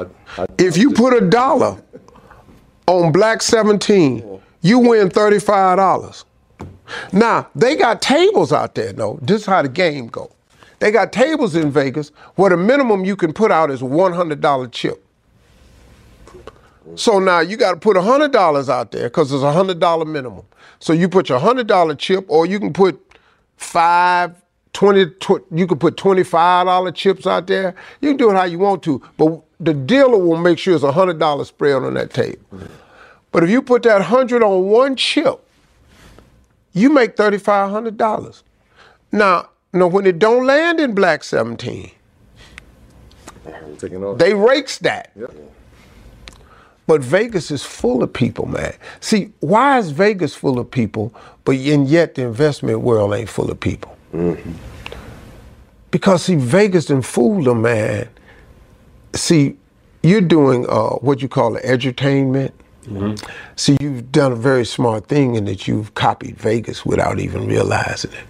if 0.58 0.76
you 0.76 0.90
put 0.92 1.14
a 1.14 1.20
dollar 1.20 1.76
on 2.86 3.12
Black 3.12 3.40
17, 3.42 4.40
you 4.60 4.78
win 4.78 5.08
$35. 5.08 6.24
Now, 7.12 7.48
they 7.54 7.76
got 7.76 8.02
tables 8.02 8.52
out 8.52 8.74
there, 8.74 8.92
though. 8.92 9.18
This 9.22 9.42
is 9.42 9.46
how 9.46 9.62
the 9.62 9.68
game 9.68 10.08
go. 10.08 10.30
They 10.80 10.90
got 10.90 11.12
tables 11.12 11.54
in 11.56 11.70
Vegas 11.70 12.10
where 12.34 12.50
the 12.50 12.56
minimum 12.56 13.04
you 13.04 13.16
can 13.16 13.32
put 13.32 13.50
out 13.50 13.70
is 13.70 13.80
$100 13.82 14.68
chip. 14.72 15.03
So 16.96 17.18
now 17.18 17.40
you 17.40 17.56
got 17.56 17.72
to 17.72 17.76
put 17.78 17.96
$100 17.96 18.68
out 18.68 18.92
there 18.92 19.04
because 19.08 19.32
it's 19.32 19.42
a 19.42 19.46
$100 19.46 20.06
minimum. 20.06 20.44
So 20.78 20.92
you 20.92 21.08
put 21.08 21.28
your 21.28 21.40
$100 21.40 21.98
chip 21.98 22.26
or 22.28 22.46
you 22.46 22.60
can 22.60 22.72
put 22.72 23.00
five, 23.56 24.34
20, 24.74 25.06
tw- 25.06 25.44
you 25.50 25.66
can 25.66 25.78
put 25.78 25.96
$25 25.96 26.94
chips 26.94 27.26
out 27.26 27.46
there. 27.46 27.74
You 28.00 28.10
can 28.10 28.16
do 28.16 28.30
it 28.30 28.34
how 28.34 28.44
you 28.44 28.58
want 28.58 28.82
to, 28.84 29.02
but 29.16 29.40
the 29.60 29.72
dealer 29.74 30.18
will 30.18 30.36
make 30.36 30.58
sure 30.58 30.74
it's 30.74 30.84
a 30.84 30.92
$100 30.92 31.46
spread 31.46 31.76
on 31.82 31.94
that 31.94 32.10
table. 32.12 32.38
But 33.32 33.44
if 33.44 33.50
you 33.50 33.62
put 33.62 33.82
that 33.84 34.00
100 34.00 34.42
on 34.42 34.64
one 34.68 34.96
chip, 34.96 35.40
you 36.72 36.90
make 36.90 37.16
$3,500. 37.16 38.42
Now, 39.12 39.48
now, 39.72 39.88
when 39.88 40.06
it 40.06 40.20
don't 40.20 40.46
land 40.46 40.78
in 40.78 40.94
Black 40.94 41.24
17, 41.24 41.90
they 44.18 44.34
rakes 44.34 44.78
that. 44.78 45.10
But 46.86 47.00
Vegas 47.02 47.50
is 47.50 47.64
full 47.64 48.02
of 48.02 48.12
people, 48.12 48.46
man. 48.46 48.74
See, 49.00 49.32
why 49.40 49.78
is 49.78 49.90
Vegas 49.90 50.34
full 50.34 50.58
of 50.58 50.70
people, 50.70 51.14
but 51.44 51.56
and 51.56 51.88
yet 51.88 52.14
the 52.14 52.22
investment 52.22 52.80
world 52.80 53.14
ain't 53.14 53.28
full 53.30 53.50
of 53.50 53.58
people? 53.60 53.96
Because 55.90 56.24
see, 56.24 56.34
Vegas 56.36 56.90
and 56.90 57.04
fooled 57.04 57.46
them, 57.46 57.62
man. 57.62 58.08
See, 59.14 59.56
you're 60.02 60.20
doing 60.20 60.66
uh, 60.68 60.90
what 60.96 61.22
you 61.22 61.28
call 61.28 61.52
the 61.54 61.60
edutainment. 61.60 62.52
See, 63.56 63.76
you've 63.80 64.12
done 64.12 64.32
a 64.32 64.36
very 64.36 64.66
smart 64.66 65.06
thing 65.06 65.36
in 65.36 65.46
that 65.46 65.66
you've 65.66 65.94
copied 65.94 66.36
Vegas 66.36 66.84
without 66.84 67.18
even 67.18 67.46
realizing 67.46 68.12
it. 68.12 68.26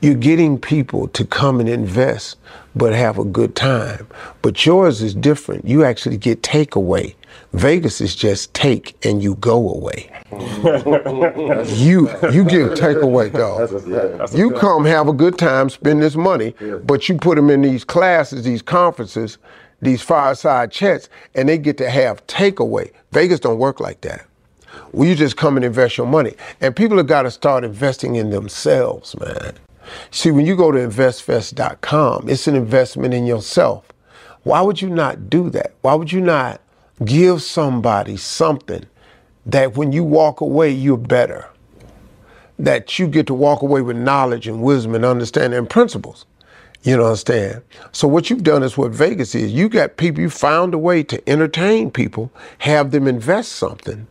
You're 0.00 0.14
getting 0.14 0.58
people 0.58 1.08
to 1.08 1.24
come 1.24 1.60
and 1.60 1.68
invest, 1.68 2.36
but 2.74 2.92
have 2.92 3.18
a 3.18 3.24
good 3.24 3.56
time. 3.56 4.06
But 4.42 4.66
yours 4.66 5.02
is 5.02 5.14
different. 5.14 5.66
You 5.66 5.84
actually 5.84 6.16
get 6.16 6.42
takeaway. 6.42 7.14
Vegas 7.52 8.00
is 8.00 8.14
just 8.14 8.52
take 8.52 8.96
and 9.04 9.22
you 9.22 9.36
go 9.36 9.70
away. 9.70 10.10
you 10.32 12.08
you 12.32 12.44
get 12.44 12.72
takeaway, 12.72 13.32
dog. 13.32 14.34
You 14.34 14.50
come 14.52 14.84
have 14.84 15.08
a 15.08 15.12
good 15.12 15.38
time, 15.38 15.70
spend 15.70 16.02
this 16.02 16.16
money, 16.16 16.54
but 16.84 17.08
you 17.08 17.16
put 17.16 17.36
them 17.36 17.50
in 17.50 17.62
these 17.62 17.84
classes, 17.84 18.44
these 18.44 18.62
conferences, 18.62 19.38
these 19.80 20.02
fireside 20.02 20.72
chats, 20.72 21.08
and 21.34 21.48
they 21.48 21.58
get 21.58 21.78
to 21.78 21.88
have 21.88 22.26
takeaway. 22.26 22.90
Vegas 23.12 23.38
don't 23.40 23.58
work 23.58 23.78
like 23.78 24.00
that. 24.00 24.26
Well, 24.92 25.08
you 25.08 25.14
just 25.14 25.36
come 25.36 25.56
and 25.56 25.64
invest 25.64 25.96
your 25.96 26.06
money. 26.06 26.34
And 26.60 26.74
people 26.74 26.96
have 26.98 27.06
got 27.06 27.22
to 27.22 27.30
start 27.30 27.64
investing 27.64 28.16
in 28.16 28.30
themselves, 28.30 29.18
man. 29.18 29.54
See, 30.10 30.30
when 30.30 30.46
you 30.46 30.56
go 30.56 30.72
to 30.72 30.78
investfest.com, 30.78 32.28
it's 32.28 32.46
an 32.46 32.54
investment 32.54 33.14
in 33.14 33.26
yourself. 33.26 33.86
Why 34.44 34.60
would 34.60 34.80
you 34.80 34.90
not 34.90 35.28
do 35.30 35.50
that? 35.50 35.74
Why 35.82 35.94
would 35.94 36.12
you 36.12 36.20
not 36.20 36.60
give 37.04 37.42
somebody 37.42 38.16
something 38.16 38.84
that 39.46 39.76
when 39.76 39.92
you 39.92 40.04
walk 40.04 40.40
away, 40.40 40.70
you're 40.70 40.96
better? 40.96 41.48
That 42.58 42.98
you 42.98 43.08
get 43.08 43.26
to 43.26 43.34
walk 43.34 43.62
away 43.62 43.80
with 43.80 43.96
knowledge 43.96 44.46
and 44.46 44.62
wisdom 44.62 44.94
and 44.94 45.04
understanding 45.04 45.58
and 45.58 45.68
principles. 45.68 46.24
You 46.82 46.98
know, 46.98 47.06
understand? 47.06 47.62
So 47.92 48.06
what 48.06 48.28
you've 48.28 48.42
done 48.42 48.62
is 48.62 48.76
what 48.76 48.92
Vegas 48.92 49.34
is. 49.34 49.52
You 49.52 49.70
got 49.70 49.96
people, 49.96 50.20
you 50.20 50.28
found 50.28 50.74
a 50.74 50.78
way 50.78 51.02
to 51.04 51.28
entertain 51.28 51.90
people, 51.90 52.30
have 52.58 52.90
them 52.90 53.08
invest 53.08 53.52
something. 53.52 54.06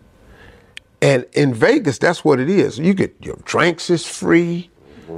And 1.03 1.25
in 1.33 1.53
Vegas, 1.53 1.97
that's 1.97 2.23
what 2.23 2.39
it 2.39 2.49
is. 2.49 2.79
You 2.79 2.93
get 2.93 3.13
your 3.19 3.35
drinks 3.43 3.89
is 3.89 4.05
free. 4.07 4.69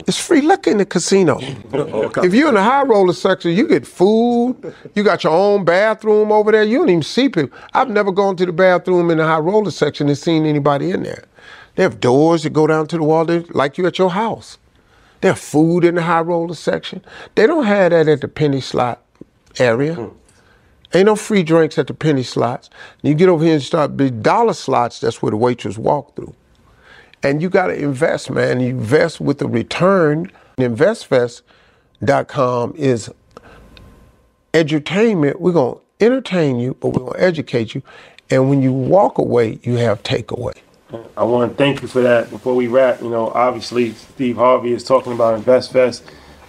It's 0.07 0.19
free 0.19 0.41
liquor 0.41 0.71
in 0.71 0.79
the 0.79 0.85
casino. 0.85 1.39
Oh, 1.73 2.11
if 2.23 2.33
you're 2.33 2.49
in 2.49 2.55
the 2.55 2.63
high 2.63 2.83
roller 2.83 3.13
section, 3.13 3.51
you 3.51 3.67
get 3.67 3.85
food. 3.85 4.73
You 4.95 5.03
got 5.03 5.23
your 5.23 5.33
own 5.33 5.63
bathroom 5.63 6.31
over 6.31 6.51
there. 6.51 6.63
You 6.63 6.79
don't 6.79 6.89
even 6.89 7.03
see 7.03 7.29
people. 7.29 7.55
I've 7.73 7.89
never 7.89 8.11
gone 8.11 8.35
to 8.37 8.45
the 8.45 8.53
bathroom 8.53 9.11
in 9.11 9.19
the 9.19 9.25
high 9.25 9.39
roller 9.39 9.69
section 9.71 10.07
and 10.09 10.17
seen 10.17 10.45
anybody 10.45 10.89
in 10.91 11.03
there. 11.03 11.25
They 11.75 11.83
have 11.83 11.99
doors 11.99 12.43
that 12.43 12.53
go 12.53 12.65
down 12.65 12.87
to 12.87 12.97
the 12.97 13.03
wall, 13.03 13.25
like 13.49 13.77
you 13.77 13.85
at 13.85 13.99
your 13.99 14.11
house. 14.11 14.57
They 15.21 15.27
have 15.27 15.39
food 15.39 15.83
in 15.83 15.95
the 15.95 16.01
high 16.01 16.21
roller 16.21 16.55
section. 16.55 17.03
They 17.35 17.45
don't 17.45 17.65
have 17.65 17.91
that 17.91 18.07
at 18.07 18.21
the 18.21 18.27
penny 18.27 18.61
slot 18.61 19.03
area. 19.59 19.95
Hmm. 19.95 20.24
Ain't 20.95 21.07
no 21.07 21.17
free 21.17 21.43
drinks 21.43 21.77
at 21.77 21.87
the 21.87 21.93
penny 21.93 22.23
slots. 22.23 22.69
You 23.01 23.15
get 23.15 23.27
over 23.27 23.43
here 23.43 23.55
and 23.55 23.61
start 23.61 23.97
big 23.97 24.23
dollar 24.23 24.53
slots. 24.53 25.01
That's 25.01 25.21
where 25.21 25.29
the 25.29 25.35
waitress 25.35 25.77
walk 25.77 26.15
through. 26.15 26.33
And 27.21 27.41
you 27.41 27.49
got 27.49 27.67
to 27.67 27.75
invest, 27.75 28.31
man. 28.31 28.61
You 28.61 28.69
invest 28.69 29.19
with 29.19 29.41
a 29.41 29.47
return. 29.47 30.31
InvestFest.com 30.57 32.75
is 32.77 33.11
edutainment. 34.53 35.41
We're 35.41 35.51
going 35.51 35.75
to 35.75 36.05
entertain 36.05 36.61
you, 36.61 36.77
but 36.79 36.89
we're 36.89 36.99
going 36.99 37.19
to 37.19 37.21
educate 37.21 37.75
you. 37.75 37.81
And 38.29 38.49
when 38.49 38.61
you 38.61 38.71
walk 38.71 39.17
away, 39.17 39.59
you 39.63 39.75
have 39.75 40.01
takeaway. 40.03 40.55
I 41.17 41.23
want 41.23 41.51
to 41.51 41.57
thank 41.57 41.81
you 41.81 41.89
for 41.89 42.01
that. 42.03 42.29
Before 42.29 42.55
we 42.55 42.67
wrap, 42.67 43.01
you 43.01 43.09
know, 43.09 43.31
obviously 43.31 43.91
Steve 43.91 44.37
Harvey 44.37 44.71
is 44.71 44.85
talking 44.85 45.11
about 45.11 45.43
InvestFest, 45.43 46.03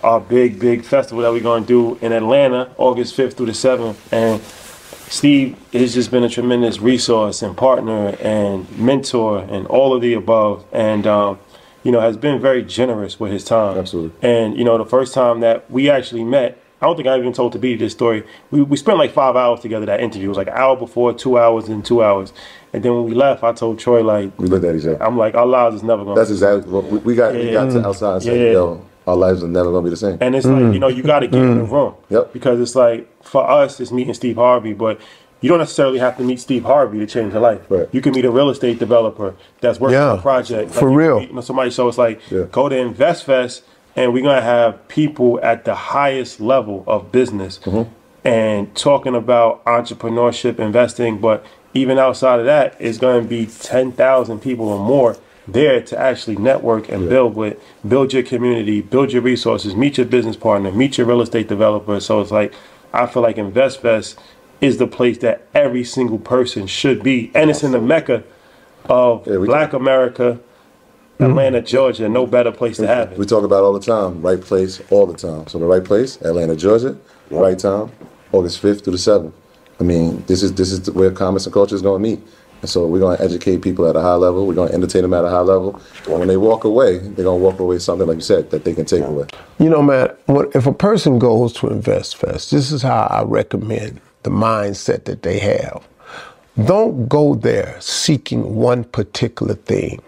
our 0.06 0.20
big, 0.20 0.60
big 0.60 0.84
festival 0.84 1.22
that 1.24 1.32
we're 1.32 1.40
going 1.40 1.64
to 1.64 1.66
do 1.66 1.98
in 2.00 2.12
Atlanta, 2.12 2.70
August 2.78 3.16
5th 3.16 3.34
through 3.34 3.46
the 3.46 3.52
7th. 3.52 3.96
And 4.12 4.40
Steve 5.10 5.56
has 5.72 5.94
just 5.94 6.12
been 6.12 6.22
a 6.22 6.28
tremendous 6.28 6.78
resource 6.78 7.42
and 7.42 7.56
partner 7.56 8.16
and 8.20 8.70
mentor 8.78 9.40
and 9.40 9.66
all 9.66 9.92
of 9.94 10.00
the 10.00 10.14
above. 10.14 10.64
And, 10.72 11.08
um, 11.08 11.40
you 11.82 11.90
know, 11.90 12.00
has 12.00 12.16
been 12.16 12.40
very 12.40 12.62
generous 12.62 13.18
with 13.18 13.32
his 13.32 13.44
time. 13.44 13.76
Absolutely. 13.78 14.16
And, 14.28 14.56
you 14.56 14.64
know, 14.64 14.78
the 14.78 14.86
first 14.86 15.12
time 15.12 15.40
that 15.40 15.68
we 15.70 15.90
actually 15.90 16.24
met, 16.24 16.62
I 16.80 16.86
don't 16.86 16.94
think 16.94 17.08
I 17.08 17.18
even 17.18 17.32
told 17.32 17.52
to 17.52 17.58
be 17.58 17.74
this 17.74 17.92
story. 17.92 18.22
We, 18.52 18.62
we 18.62 18.76
spent 18.76 18.98
like 18.98 19.12
five 19.12 19.34
hours 19.34 19.60
together 19.60 19.86
that 19.86 20.00
interview. 20.00 20.26
It 20.26 20.28
was 20.28 20.38
like 20.38 20.48
an 20.48 20.54
hour 20.54 20.76
before, 20.76 21.14
two 21.14 21.36
hours, 21.38 21.68
and 21.68 21.84
two 21.84 22.04
hours. 22.04 22.32
And 22.72 22.84
then 22.84 22.94
when 22.94 23.04
we 23.04 23.14
left, 23.14 23.42
I 23.42 23.52
told 23.52 23.78
Troy 23.80 24.02
like 24.04 24.38
We 24.38 24.46
looked 24.46 24.64
at 24.64 24.76
each 24.76 24.84
other. 24.84 25.02
I'm 25.02 25.16
like 25.16 25.34
our 25.34 25.46
lives 25.46 25.76
is 25.76 25.82
never 25.82 26.04
gonna. 26.04 26.16
That's 26.16 26.30
exactly 26.30 26.70
what 26.70 26.84
we, 26.84 26.98
we 26.98 27.14
got. 27.14 27.34
We 27.34 27.50
got 27.52 27.70
to 27.70 27.86
outside 27.86 28.14
and 28.14 28.22
said, 28.22 28.38
Yeah. 28.38 28.52
"Yo, 28.52 28.84
our 29.06 29.16
lives 29.16 29.42
are 29.42 29.48
never 29.48 29.70
gonna 29.70 29.82
be 29.84 29.90
the 29.90 29.96
same." 29.96 30.18
and 30.20 30.34
it's 30.34 30.46
like 30.46 30.72
you 30.72 30.78
know 30.78 30.88
you 30.88 31.02
got 31.02 31.20
to 31.20 31.28
get 31.28 31.40
in 31.40 31.58
the 31.58 31.64
room. 31.64 31.94
Yep. 32.10 32.32
Because 32.32 32.60
it's 32.60 32.74
like 32.74 33.08
for 33.22 33.48
us, 33.48 33.80
it's 33.80 33.92
meeting 33.92 34.14
Steve 34.14 34.36
Harvey, 34.36 34.72
but 34.72 35.00
you 35.40 35.48
don't 35.50 35.58
necessarily 35.58 35.98
have 35.98 36.16
to 36.16 36.22
meet 36.22 36.40
Steve 36.40 36.64
Harvey 36.64 36.98
to 36.98 37.06
change 37.06 37.32
your 37.32 37.42
life. 37.42 37.60
Right. 37.68 37.88
You 37.92 38.00
can 38.00 38.12
meet 38.14 38.24
a 38.24 38.30
real 38.30 38.48
estate 38.50 38.78
developer 38.78 39.34
that's 39.60 39.78
working 39.78 39.94
Yeah, 39.98 40.12
on 40.12 40.18
a 40.18 40.22
project 40.22 40.70
for 40.72 40.88
you 40.90 40.96
real. 40.96 41.20
meet, 41.20 41.28
You 41.28 41.34
know, 41.34 41.40
somebody. 41.42 41.70
So 41.70 41.86
it's 41.88 41.98
like 41.98 42.20
Yeah. 42.30 42.44
go 42.50 42.68
to 42.68 42.74
InvestFest, 42.74 43.60
and 43.96 44.12
we're 44.12 44.22
gonna 44.22 44.40
have 44.40 44.88
people 44.88 45.38
at 45.42 45.64
the 45.64 45.74
highest 45.74 46.40
level 46.40 46.84
of 46.86 47.12
business 47.12 47.60
Mm-hmm. 47.64 47.82
and 48.24 48.74
talking 48.74 49.14
about 49.14 49.64
entrepreneurship, 49.66 50.58
investing, 50.58 51.18
but 51.18 51.44
even 51.74 51.98
outside 51.98 52.40
of 52.40 52.46
that, 52.46 52.74
it's 52.80 52.96
going 52.98 53.22
to 53.22 53.28
be 53.28 53.44
10,000 53.46 54.40
people 54.40 54.66
or 54.68 54.78
more 54.78 55.16
there 55.48 55.80
to 55.80 55.98
actually 55.98 56.36
network 56.36 56.88
and 56.88 57.08
build 57.08 57.36
with, 57.36 57.60
build 57.86 58.12
your 58.12 58.22
community, 58.22 58.80
build 58.80 59.12
your 59.12 59.22
resources, 59.22 59.74
meet 59.74 59.96
your 59.96 60.06
business 60.06 60.36
partner, 60.36 60.72
meet 60.72 60.98
your 60.98 61.06
real 61.06 61.20
estate 61.20 61.48
developer. 61.48 62.00
So 62.00 62.20
it's 62.20 62.30
like, 62.30 62.52
I 62.92 63.06
feel 63.06 63.22
like 63.22 63.36
InvestFest 63.36 64.16
is 64.60 64.78
the 64.78 64.86
place 64.86 65.18
that 65.18 65.46
every 65.54 65.84
single 65.84 66.18
person 66.18 66.66
should 66.66 67.02
be. 67.02 67.30
And 67.34 67.50
it's 67.50 67.62
in 67.62 67.72
the 67.72 67.80
mecca 67.80 68.24
of 68.88 69.26
Yeah, 69.26 69.36
black 69.38 69.72
America, 69.72 70.40
mm-hmm. 71.18 71.24
Atlanta, 71.24 71.62
Georgia. 71.62 72.08
No 72.08 72.26
better 72.26 72.52
place 72.52 72.76
to 72.78 72.86
have 72.86 73.12
it. 73.12 73.18
We 73.18 73.26
talk 73.26 73.44
about 73.44 73.58
it 73.58 73.64
all 73.64 73.72
the 73.72 73.80
time. 73.80 74.22
Right 74.22 74.40
place, 74.40 74.80
all 74.90 75.06
the 75.06 75.16
time. 75.16 75.46
So 75.46 75.58
the 75.58 75.66
right 75.66 75.84
place, 75.84 76.20
Atlanta, 76.22 76.56
Georgia. 76.56 76.96
Right 77.30 77.58
time, 77.58 77.90
August 78.32 78.60
fifth 78.60 78.84
through 78.84 78.92
the 78.92 78.98
seventh. 78.98 79.34
I 79.80 79.82
mean, 79.82 80.24
this 80.26 80.42
is 80.42 80.54
this 80.54 80.72
is 80.72 80.90
where 80.92 81.10
commerce 81.10 81.44
and 81.44 81.52
culture 81.52 81.74
is 81.74 81.82
going 81.82 82.02
to 82.02 82.08
meet. 82.08 82.20
And 82.60 82.70
so 82.70 82.86
we're 82.86 83.00
going 83.00 83.16
to 83.16 83.22
educate 83.22 83.62
people 83.62 83.86
at 83.88 83.96
a 83.96 84.00
high 84.00 84.14
level. 84.14 84.46
We're 84.46 84.54
going 84.54 84.68
to 84.68 84.74
entertain 84.74 85.02
them 85.02 85.14
at 85.14 85.24
a 85.24 85.30
high 85.30 85.40
level. 85.40 85.80
And 86.06 86.18
when 86.18 86.28
they 86.28 86.36
walk 86.36 86.64
away, 86.64 86.98
they're 86.98 87.24
going 87.24 87.40
to 87.40 87.44
walk 87.44 87.60
away 87.60 87.78
something 87.78 88.06
like 88.06 88.16
you 88.16 88.22
said 88.22 88.50
that 88.50 88.64
they 88.64 88.74
can 88.74 88.84
take 88.84 89.04
away. 89.04 89.26
You 89.58 89.68
know, 89.68 89.82
man, 89.82 90.08
what, 90.26 90.54
if 90.54 90.66
a 90.66 90.72
person 90.72 91.18
goes 91.18 91.52
to 91.54 91.66
InvestFest, 91.66 92.50
this 92.50 92.72
is 92.72 92.82
how 92.82 93.02
I 93.10 93.22
recommend 93.22 94.00
the 94.22 94.30
mindset 94.30 95.04
that 95.04 95.22
they 95.22 95.38
have. 95.38 95.86
Don't 96.64 97.06
go 97.06 97.34
there 97.34 97.76
seeking 97.80 98.56
one 98.56 98.84
particular 98.84 99.54
thing. 99.54 100.00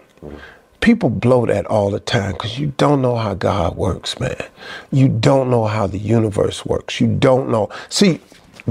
People 0.81 1.09
blow 1.09 1.45
that 1.45 1.65
all 1.67 1.91
the 1.91 1.99
time 1.99 2.31
because 2.31 2.57
you 2.57 2.73
don't 2.77 3.01
know 3.01 3.17
how 3.17 3.33
God 3.33 3.75
works, 3.75 4.19
man. 4.19 4.35
You 4.91 5.09
don't 5.09 5.49
know 5.49 5.65
how 5.65 5.87
the 5.87 5.97
universe 5.99 6.65
works. 6.65 6.99
You 6.99 7.07
don't 7.07 7.49
know. 7.49 7.69
See, 7.89 8.19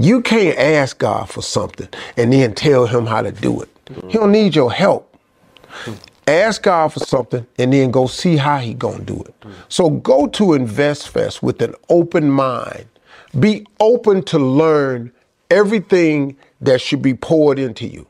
you 0.04 0.22
can't 0.22 0.58
ask 0.58 0.98
God 0.98 1.28
for 1.30 1.42
something 1.42 1.88
and 2.16 2.32
then 2.32 2.54
tell 2.54 2.86
him 2.86 3.06
how 3.06 3.22
to 3.22 3.32
do 3.32 3.60
it. 3.60 3.68
He 4.08 4.18
don't 4.18 4.32
need 4.32 4.54
your 4.54 4.72
help 4.72 5.08
ask 6.28 6.62
God 6.62 6.92
for 6.92 7.00
something 7.00 7.46
and 7.58 7.72
then 7.72 7.90
go 7.90 8.06
see 8.06 8.36
how 8.36 8.58
he 8.58 8.74
gonna 8.74 9.02
do 9.02 9.22
it. 9.22 9.34
So 9.68 9.90
go 9.90 10.26
to 10.28 10.52
Invest 10.54 11.12
InvestFest 11.12 11.42
with 11.42 11.62
an 11.62 11.74
open 11.88 12.30
mind. 12.30 12.86
Be 13.38 13.66
open 13.80 14.22
to 14.24 14.38
learn 14.38 15.12
everything 15.50 16.36
that 16.60 16.80
should 16.80 17.02
be 17.02 17.14
poured 17.14 17.58
into 17.58 17.86
you. 17.86 18.06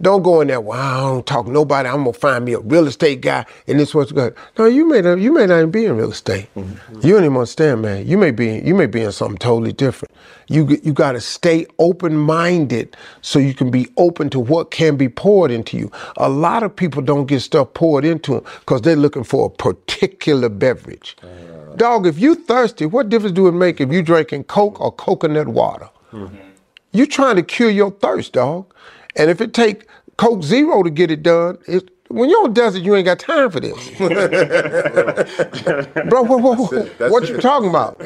Don't 0.00 0.22
go 0.22 0.40
in 0.40 0.48
there, 0.48 0.60
well, 0.60 0.78
I 0.80 1.00
don't 1.00 1.26
talk 1.26 1.46
to 1.46 1.52
nobody. 1.52 1.88
I'm 1.88 2.04
gonna 2.04 2.12
find 2.12 2.44
me 2.44 2.54
a 2.54 2.60
real 2.60 2.86
estate 2.86 3.20
guy 3.20 3.44
and 3.66 3.78
this 3.78 3.94
what's 3.94 4.12
good. 4.12 4.34
No, 4.58 4.66
you 4.66 4.86
may 4.86 5.00
not 5.00 5.18
you 5.18 5.32
may 5.32 5.46
not 5.46 5.58
even 5.58 5.70
be 5.70 5.86
in 5.86 5.96
real 5.96 6.10
estate. 6.10 6.48
Mm-hmm. 6.56 7.06
You 7.06 7.14
don't 7.14 7.24
even 7.24 7.36
understand, 7.36 7.82
man. 7.82 8.06
You 8.06 8.18
may 8.18 8.30
be 8.30 8.58
you 8.60 8.74
may 8.74 8.86
be 8.86 9.02
in 9.02 9.12
something 9.12 9.38
totally 9.38 9.72
different. 9.72 10.14
You 10.48 10.66
you 10.82 10.92
gotta 10.92 11.20
stay 11.20 11.66
open-minded 11.78 12.96
so 13.22 13.38
you 13.38 13.54
can 13.54 13.70
be 13.70 13.88
open 13.96 14.30
to 14.30 14.40
what 14.40 14.70
can 14.70 14.96
be 14.96 15.08
poured 15.08 15.50
into 15.50 15.76
you. 15.76 15.90
A 16.16 16.28
lot 16.28 16.62
of 16.62 16.74
people 16.74 17.02
don't 17.02 17.26
get 17.26 17.40
stuff 17.40 17.72
poured 17.74 18.04
into 18.04 18.34
them 18.34 18.44
because 18.60 18.82
they're 18.82 18.96
looking 18.96 19.24
for 19.24 19.46
a 19.46 19.50
particular 19.50 20.48
beverage. 20.48 21.16
Uh. 21.22 21.76
Dog, 21.76 22.06
if 22.06 22.18
you 22.18 22.34
thirsty, 22.34 22.86
what 22.86 23.08
difference 23.08 23.34
do 23.34 23.46
it 23.46 23.52
make 23.52 23.80
if 23.80 23.92
you 23.92 24.02
drinking 24.02 24.44
Coke 24.44 24.80
or 24.80 24.92
coconut 24.92 25.48
water? 25.48 25.88
Mm-hmm. 26.12 26.36
You're 26.92 27.06
trying 27.06 27.36
to 27.36 27.42
cure 27.42 27.70
your 27.70 27.92
thirst, 27.92 28.32
dog. 28.32 28.74
And 29.16 29.30
if 29.30 29.40
it 29.40 29.54
take 29.54 29.86
Coke 30.16 30.42
Zero 30.42 30.82
to 30.82 30.90
get 30.90 31.10
it 31.10 31.22
done, 31.22 31.58
it, 31.66 31.90
when 32.08 32.28
you're 32.28 32.42
on 32.44 32.52
desert, 32.52 32.82
you 32.82 32.96
ain't 32.96 33.04
got 33.04 33.20
time 33.20 33.50
for 33.50 33.60
this. 33.60 33.90
Bro, 36.08 36.22
what, 36.24 36.42
what, 36.42 37.10
what, 37.10 37.28
you 37.28 37.38
talking 37.38 37.70
about? 37.70 37.98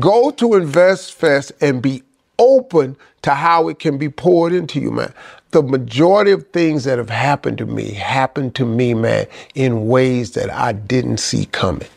Go 0.00 0.30
to 0.30 0.54
Invest 0.54 1.12
Fest 1.12 1.52
and 1.60 1.82
be 1.82 2.02
open 2.38 2.96
to 3.22 3.34
how 3.34 3.68
it 3.68 3.78
can 3.78 3.98
be 3.98 4.08
poured 4.08 4.52
into 4.52 4.80
you, 4.80 4.90
man. 4.90 5.12
The 5.50 5.62
majority 5.62 6.30
of 6.32 6.46
things 6.48 6.84
that 6.84 6.98
have 6.98 7.10
happened 7.10 7.58
to 7.58 7.66
me 7.66 7.92
happened 7.92 8.54
to 8.56 8.64
me, 8.64 8.94
man, 8.94 9.26
in 9.54 9.88
ways 9.88 10.32
that 10.32 10.50
I 10.50 10.72
didn't 10.72 11.18
see 11.18 11.46
coming, 11.46 11.88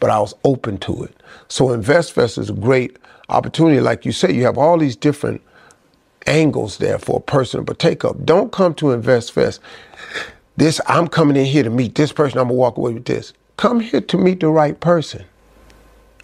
but 0.00 0.10
I 0.10 0.20
was 0.20 0.34
open 0.44 0.78
to 0.78 1.04
it. 1.04 1.20
So 1.48 1.66
InvestFest 1.66 2.38
is 2.38 2.50
a 2.50 2.54
great 2.54 2.96
opportunity. 3.28 3.80
Like 3.80 4.04
you 4.04 4.12
say, 4.12 4.32
you 4.32 4.44
have 4.44 4.58
all 4.58 4.78
these 4.78 4.96
different 4.96 5.42
angles 6.26 6.78
there 6.78 6.98
for 6.98 7.18
a 7.18 7.20
person 7.20 7.60
to 7.60 7.66
partake 7.66 8.04
of. 8.04 8.24
Don't 8.24 8.52
come 8.52 8.74
to 8.74 8.86
InvestFest. 8.86 9.60
This 10.56 10.80
I'm 10.86 11.08
coming 11.08 11.36
in 11.36 11.46
here 11.46 11.62
to 11.62 11.70
meet 11.70 11.94
this 11.94 12.12
person. 12.12 12.38
I'm 12.38 12.46
gonna 12.46 12.54
walk 12.54 12.76
away 12.76 12.94
with 12.94 13.04
this. 13.06 13.32
Come 13.56 13.80
here 13.80 14.00
to 14.00 14.18
meet 14.18 14.40
the 14.40 14.48
right 14.48 14.78
person. 14.80 15.24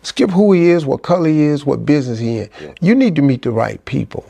Skip 0.02 0.30
who 0.30 0.52
he 0.52 0.68
is, 0.70 0.86
what 0.86 1.02
color 1.02 1.28
he 1.28 1.42
is, 1.42 1.66
what 1.66 1.84
business 1.84 2.18
he 2.18 2.38
in. 2.38 2.50
You 2.80 2.94
need 2.94 3.16
to 3.16 3.22
meet 3.22 3.42
the 3.42 3.50
right 3.50 3.84
people. 3.84 4.24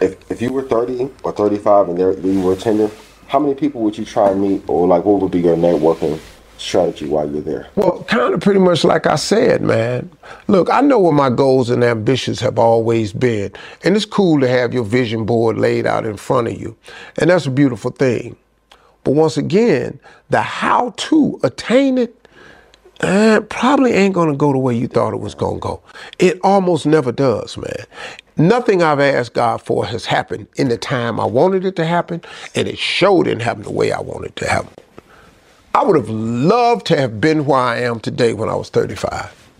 If, 0.00 0.30
if 0.30 0.42
you 0.42 0.52
were 0.52 0.62
30 0.62 1.10
or 1.22 1.32
35 1.32 1.90
and 1.90 1.98
there, 1.98 2.18
you 2.18 2.40
were 2.40 2.54
attending, 2.54 2.90
how 3.28 3.38
many 3.38 3.54
people 3.54 3.82
would 3.82 3.96
you 3.96 4.04
try 4.04 4.30
and 4.30 4.42
meet, 4.42 4.62
or 4.68 4.88
like 4.88 5.04
what 5.04 5.20
would 5.20 5.30
be 5.30 5.40
your 5.40 5.56
networking 5.56 6.18
strategy 6.62 7.06
while 7.06 7.30
you're 7.30 7.42
there? 7.42 7.68
Well, 7.76 8.04
kind 8.04 8.34
of 8.34 8.40
pretty 8.40 8.60
much 8.60 8.84
like 8.84 9.06
I 9.06 9.16
said, 9.16 9.62
man. 9.62 10.10
Look, 10.48 10.70
I 10.70 10.80
know 10.80 10.98
what 10.98 11.14
my 11.14 11.30
goals 11.30 11.70
and 11.70 11.84
ambitions 11.84 12.40
have 12.40 12.58
always 12.58 13.12
been. 13.12 13.52
And 13.84 13.96
it's 13.96 14.04
cool 14.04 14.40
to 14.40 14.48
have 14.48 14.72
your 14.72 14.84
vision 14.84 15.24
board 15.24 15.58
laid 15.58 15.86
out 15.86 16.06
in 16.06 16.16
front 16.16 16.48
of 16.48 16.60
you. 16.60 16.76
And 17.18 17.30
that's 17.30 17.46
a 17.46 17.50
beautiful 17.50 17.90
thing. 17.90 18.36
But 19.04 19.14
once 19.14 19.36
again, 19.36 19.98
the 20.30 20.40
how 20.40 20.94
to 20.96 21.40
attain 21.42 21.98
it 21.98 22.16
uh, 23.00 23.40
probably 23.48 23.92
ain't 23.92 24.14
gonna 24.14 24.36
go 24.36 24.52
the 24.52 24.58
way 24.58 24.74
you 24.74 24.86
thought 24.86 25.12
it 25.12 25.20
was 25.20 25.34
gonna 25.34 25.58
go. 25.58 25.82
It 26.18 26.38
almost 26.44 26.86
never 26.86 27.10
does, 27.10 27.56
man. 27.56 27.84
Nothing 28.36 28.82
I've 28.82 29.00
asked 29.00 29.34
God 29.34 29.60
for 29.60 29.84
has 29.86 30.06
happened 30.06 30.46
in 30.56 30.68
the 30.68 30.78
time 30.78 31.18
I 31.20 31.24
wanted 31.26 31.64
it 31.64 31.76
to 31.76 31.84
happen, 31.84 32.22
and 32.54 32.68
it 32.68 32.78
sure 32.78 33.24
didn't 33.24 33.42
happen 33.42 33.64
the 33.64 33.72
way 33.72 33.92
I 33.92 34.00
wanted 34.00 34.30
it 34.30 34.36
to 34.36 34.48
happen. 34.48 34.72
I 35.74 35.82
would 35.84 35.96
have 35.96 36.10
loved 36.10 36.86
to 36.88 36.96
have 36.96 37.20
been 37.20 37.46
where 37.46 37.60
I 37.60 37.78
am 37.80 37.98
today 38.00 38.34
when 38.34 38.48
I 38.48 38.54
was 38.54 38.68
35. 38.68 39.50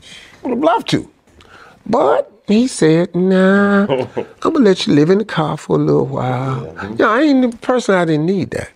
Would 0.43 0.51
have 0.51 0.59
loved 0.59 0.89
to. 0.91 1.11
But 1.87 2.31
he 2.47 2.67
said, 2.67 3.15
nah, 3.15 3.85
I'm 4.43 4.53
gonna 4.53 4.61
let 4.61 4.87
you 4.87 4.95
live 4.95 5.11
in 5.11 5.19
the 5.19 5.25
car 5.25 5.57
for 5.57 5.77
a 5.77 5.81
little 5.81 6.07
while. 6.07 6.65
Yeah, 6.97 7.09
I 7.09 7.23
ain't 7.23 7.51
the 7.51 7.57
person 7.59 7.95
I 7.95 8.05
didn't 8.05 8.27
need 8.27 8.51
that. 8.51 8.71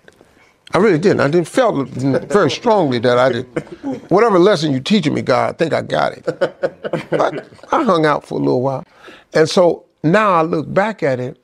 I 0.72 0.78
really 0.78 0.98
didn't. 0.98 1.20
I 1.20 1.28
didn't 1.28 1.48
felt 1.48 1.88
very 1.88 2.50
strongly 2.50 2.98
that 3.00 3.18
I 3.18 3.30
did. 3.30 3.44
Whatever 4.10 4.38
lesson 4.38 4.72
you're 4.72 4.80
teaching 4.80 5.14
me, 5.14 5.22
God, 5.22 5.54
I 5.54 5.56
think 5.56 5.72
I 5.72 5.82
got 5.82 6.12
it. 6.12 6.24
But 7.10 7.48
I 7.72 7.84
hung 7.84 8.04
out 8.04 8.26
for 8.26 8.34
a 8.34 8.42
little 8.42 8.62
while. 8.62 8.84
And 9.32 9.48
so 9.48 9.84
now 10.02 10.32
I 10.32 10.42
look 10.42 10.72
back 10.72 11.02
at 11.02 11.20
it, 11.20 11.42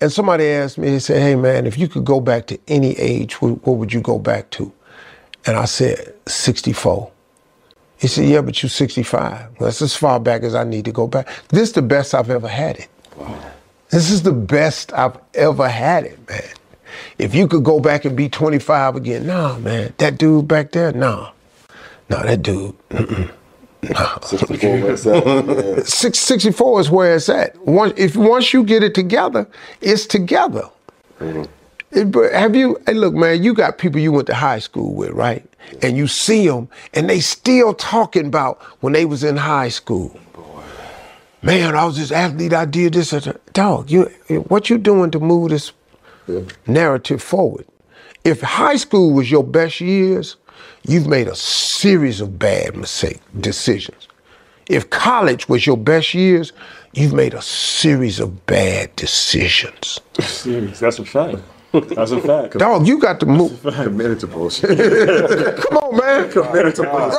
and 0.00 0.10
somebody 0.10 0.46
asked 0.46 0.78
me, 0.78 0.90
they 0.90 0.98
said, 0.98 1.20
hey 1.20 1.36
man, 1.36 1.66
if 1.66 1.78
you 1.78 1.86
could 1.86 2.04
go 2.04 2.20
back 2.20 2.46
to 2.46 2.58
any 2.66 2.96
age, 2.98 3.40
what 3.42 3.66
would 3.66 3.92
you 3.92 4.00
go 4.00 4.18
back 4.18 4.50
to? 4.50 4.72
And 5.46 5.56
I 5.56 5.64
said, 5.64 6.14
64. 6.26 7.10
He 7.98 8.08
said, 8.08 8.28
yeah, 8.28 8.40
but 8.40 8.62
you're 8.62 8.70
65. 8.70 9.58
That's 9.58 9.82
as 9.82 9.94
far 9.96 10.18
back 10.18 10.42
as 10.42 10.54
I 10.54 10.64
need 10.64 10.84
to 10.86 10.92
go 10.92 11.06
back. 11.06 11.28
This 11.48 11.62
is 11.68 11.72
the 11.72 11.82
best 11.82 12.14
I've 12.14 12.30
ever 12.30 12.48
had 12.48 12.78
it. 12.78 12.88
This 13.90 14.10
is 14.10 14.22
the 14.22 14.32
best 14.32 14.92
I've 14.92 15.18
ever 15.34 15.68
had 15.68 16.04
it, 16.04 16.28
man. 16.28 16.42
If 17.18 17.34
you 17.34 17.46
could 17.46 17.62
go 17.62 17.78
back 17.78 18.04
and 18.04 18.16
be 18.16 18.28
25 18.28 18.96
again, 18.96 19.26
nah, 19.26 19.58
man. 19.58 19.94
That 19.98 20.18
dude 20.18 20.48
back 20.48 20.72
there, 20.72 20.92
nah. 20.92 21.30
Nah, 22.08 22.22
that 22.22 22.42
dude, 22.42 22.74
mm-mm. 22.88 23.30
no. 23.82 24.18
64 24.22 24.70
where 24.80 24.92
it's 24.92 25.06
at. 25.06 25.26
Yeah. 25.26 25.82
Six, 25.84 26.18
64 26.18 26.80
is 26.80 26.90
where 26.90 27.14
it's 27.14 27.28
at. 27.28 27.56
Once, 27.66 27.94
if 27.96 28.16
once 28.16 28.52
you 28.52 28.64
get 28.64 28.82
it 28.82 28.94
together, 28.94 29.46
it's 29.80 30.06
together. 30.06 30.68
But 31.18 31.48
have 31.94 32.56
you? 32.56 32.80
Hey, 32.86 32.94
look, 32.94 33.14
man, 33.14 33.42
you 33.42 33.54
got 33.54 33.78
people 33.78 34.00
you 34.00 34.12
went 34.12 34.26
to 34.28 34.34
high 34.34 34.58
school 34.58 34.94
with, 34.94 35.10
right? 35.10 35.44
And 35.82 35.96
you 35.96 36.06
see 36.06 36.48
them, 36.48 36.68
and 36.94 37.08
they 37.08 37.20
still 37.20 37.74
talking 37.74 38.26
about 38.26 38.60
when 38.80 38.92
they 38.92 39.04
was 39.04 39.22
in 39.24 39.36
high 39.36 39.68
school. 39.68 40.18
Boy. 40.32 40.62
Man, 41.42 41.74
I 41.76 41.84
was 41.84 41.98
this 41.98 42.10
athlete. 42.10 42.52
I 42.52 42.64
did 42.64 42.94
this. 42.94 43.12
and 43.12 43.22
that." 43.22 43.52
Dog, 43.52 43.90
you, 43.90 44.04
what 44.48 44.70
you 44.70 44.78
doing 44.78 45.10
to 45.10 45.20
move 45.20 45.50
this 45.50 45.72
narrative 46.66 47.22
forward? 47.22 47.66
If 48.24 48.40
high 48.40 48.76
school 48.76 49.12
was 49.12 49.30
your 49.30 49.44
best 49.44 49.80
years, 49.80 50.36
you've 50.84 51.06
made 51.06 51.28
a 51.28 51.34
series 51.34 52.20
of 52.20 52.38
bad 52.38 52.76
mistake 52.76 53.20
decisions. 53.40 54.08
If 54.68 54.88
college 54.90 55.48
was 55.48 55.66
your 55.66 55.76
best 55.76 56.14
years, 56.14 56.52
you've 56.92 57.12
made 57.12 57.34
a 57.34 57.42
series 57.42 58.20
of 58.20 58.46
bad 58.46 58.94
decisions. 58.96 60.00
Serious. 60.20 60.78
That's 60.78 60.98
a 60.98 61.04
fact. 61.04 61.42
That's 61.72 62.10
a 62.10 62.20
fact. 62.20 62.58
Dog, 62.58 62.86
you 62.86 62.98
got 62.98 63.20
to 63.20 63.26
move. 63.26 63.62
Committed 63.62 64.20
to 64.20 64.26
bullshit. 64.26 64.78
Come 65.60 65.78
on, 65.78 65.96
man. 65.96 66.30
Committed 66.32 66.74
to 66.76 66.82
bullshit. 66.82 67.18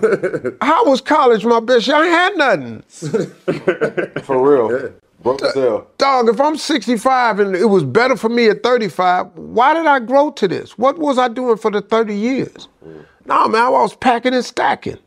Bruh, 0.00 0.56
how 0.62 0.84
was 0.86 1.00
college 1.00 1.44
my 1.44 1.60
best 1.60 1.86
year? 1.86 1.96
I 1.96 2.06
had 2.06 2.36
nothing. 2.36 2.82
For 4.22 4.68
real. 4.70 4.92
Broke 5.22 5.42
as 5.42 5.54
hell. 5.54 5.86
Dog, 5.98 6.28
if 6.28 6.40
I'm 6.40 6.56
65 6.56 7.40
and 7.40 7.54
it 7.54 7.66
was 7.66 7.84
better 7.84 8.16
for 8.16 8.28
me 8.28 8.48
at 8.48 8.62
35, 8.64 9.28
why 9.36 9.72
did 9.72 9.86
I 9.86 10.00
grow 10.00 10.32
to 10.32 10.48
this? 10.48 10.76
What 10.76 10.98
was 10.98 11.16
I 11.16 11.28
doing 11.28 11.56
for 11.58 11.70
the 11.70 11.80
30 11.80 12.16
years? 12.16 12.68
Mm. 12.84 13.06
No, 13.26 13.48
man, 13.48 13.62
I 13.62 13.68
was 13.68 13.94
packing 13.94 14.34
and 14.34 14.44
stacking. 14.44 14.98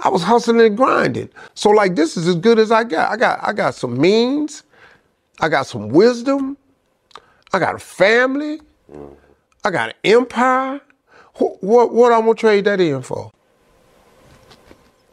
I 0.00 0.08
was 0.08 0.22
hustling 0.22 0.60
and 0.60 0.76
grinding. 0.76 1.30
So 1.54 1.70
like 1.70 1.96
this 1.96 2.16
is 2.16 2.28
as 2.28 2.36
good 2.36 2.58
as 2.58 2.70
I 2.70 2.84
got. 2.84 3.10
I 3.12 3.16
got 3.16 3.40
I 3.42 3.52
got 3.52 3.74
some 3.74 3.98
means, 4.00 4.62
I 5.40 5.48
got 5.48 5.66
some 5.66 5.88
wisdom, 5.88 6.56
I 7.54 7.58
got 7.60 7.76
a 7.76 7.78
family, 7.78 8.60
I 9.64 9.70
got 9.70 9.90
an 9.90 9.94
empire. 10.04 10.80
What 11.36 11.62
what, 11.62 11.94
what 11.94 12.12
I'm 12.12 12.22
gonna 12.22 12.34
trade 12.34 12.64
that 12.64 12.80
in 12.80 13.02
for? 13.02 13.30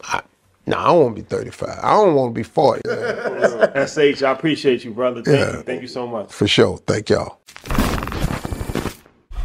I, 0.02 0.22
no, 0.66 0.76
I 0.76 0.84
don't 0.86 1.02
want 1.02 1.16
to 1.16 1.22
be 1.22 1.28
35. 1.28 1.78
I 1.82 1.90
don't 1.92 2.14
want 2.14 2.34
to 2.34 2.38
be 2.38 2.42
40. 2.42 2.82
man. 2.88 3.86
SH, 3.86 4.22
I 4.22 4.32
appreciate 4.32 4.84
you, 4.84 4.92
brother. 4.92 5.22
Thank 5.22 5.38
Yeah. 5.38 5.56
you. 5.58 5.62
Thank 5.62 5.82
you 5.82 5.88
so 5.88 6.06
much. 6.06 6.32
For 6.32 6.46
sure. 6.48 6.78
Thank 6.78 7.10
y'all. 7.10 7.38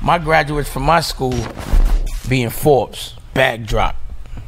My 0.01 0.17
graduates 0.17 0.69
from 0.69 0.83
my 0.83 1.01
school 1.01 1.35
being 2.29 2.49
Forbes, 2.49 3.13
backdrop. 3.33 3.95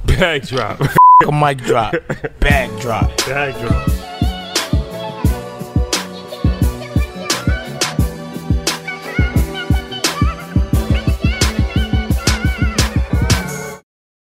Backdrop. 0.05 0.79
Bag 0.79 0.87
drop. 0.87 0.97
A 1.27 1.31
mic 1.31 1.57
drop, 1.59 1.93
bag 2.39 2.69
drop. 2.79 3.11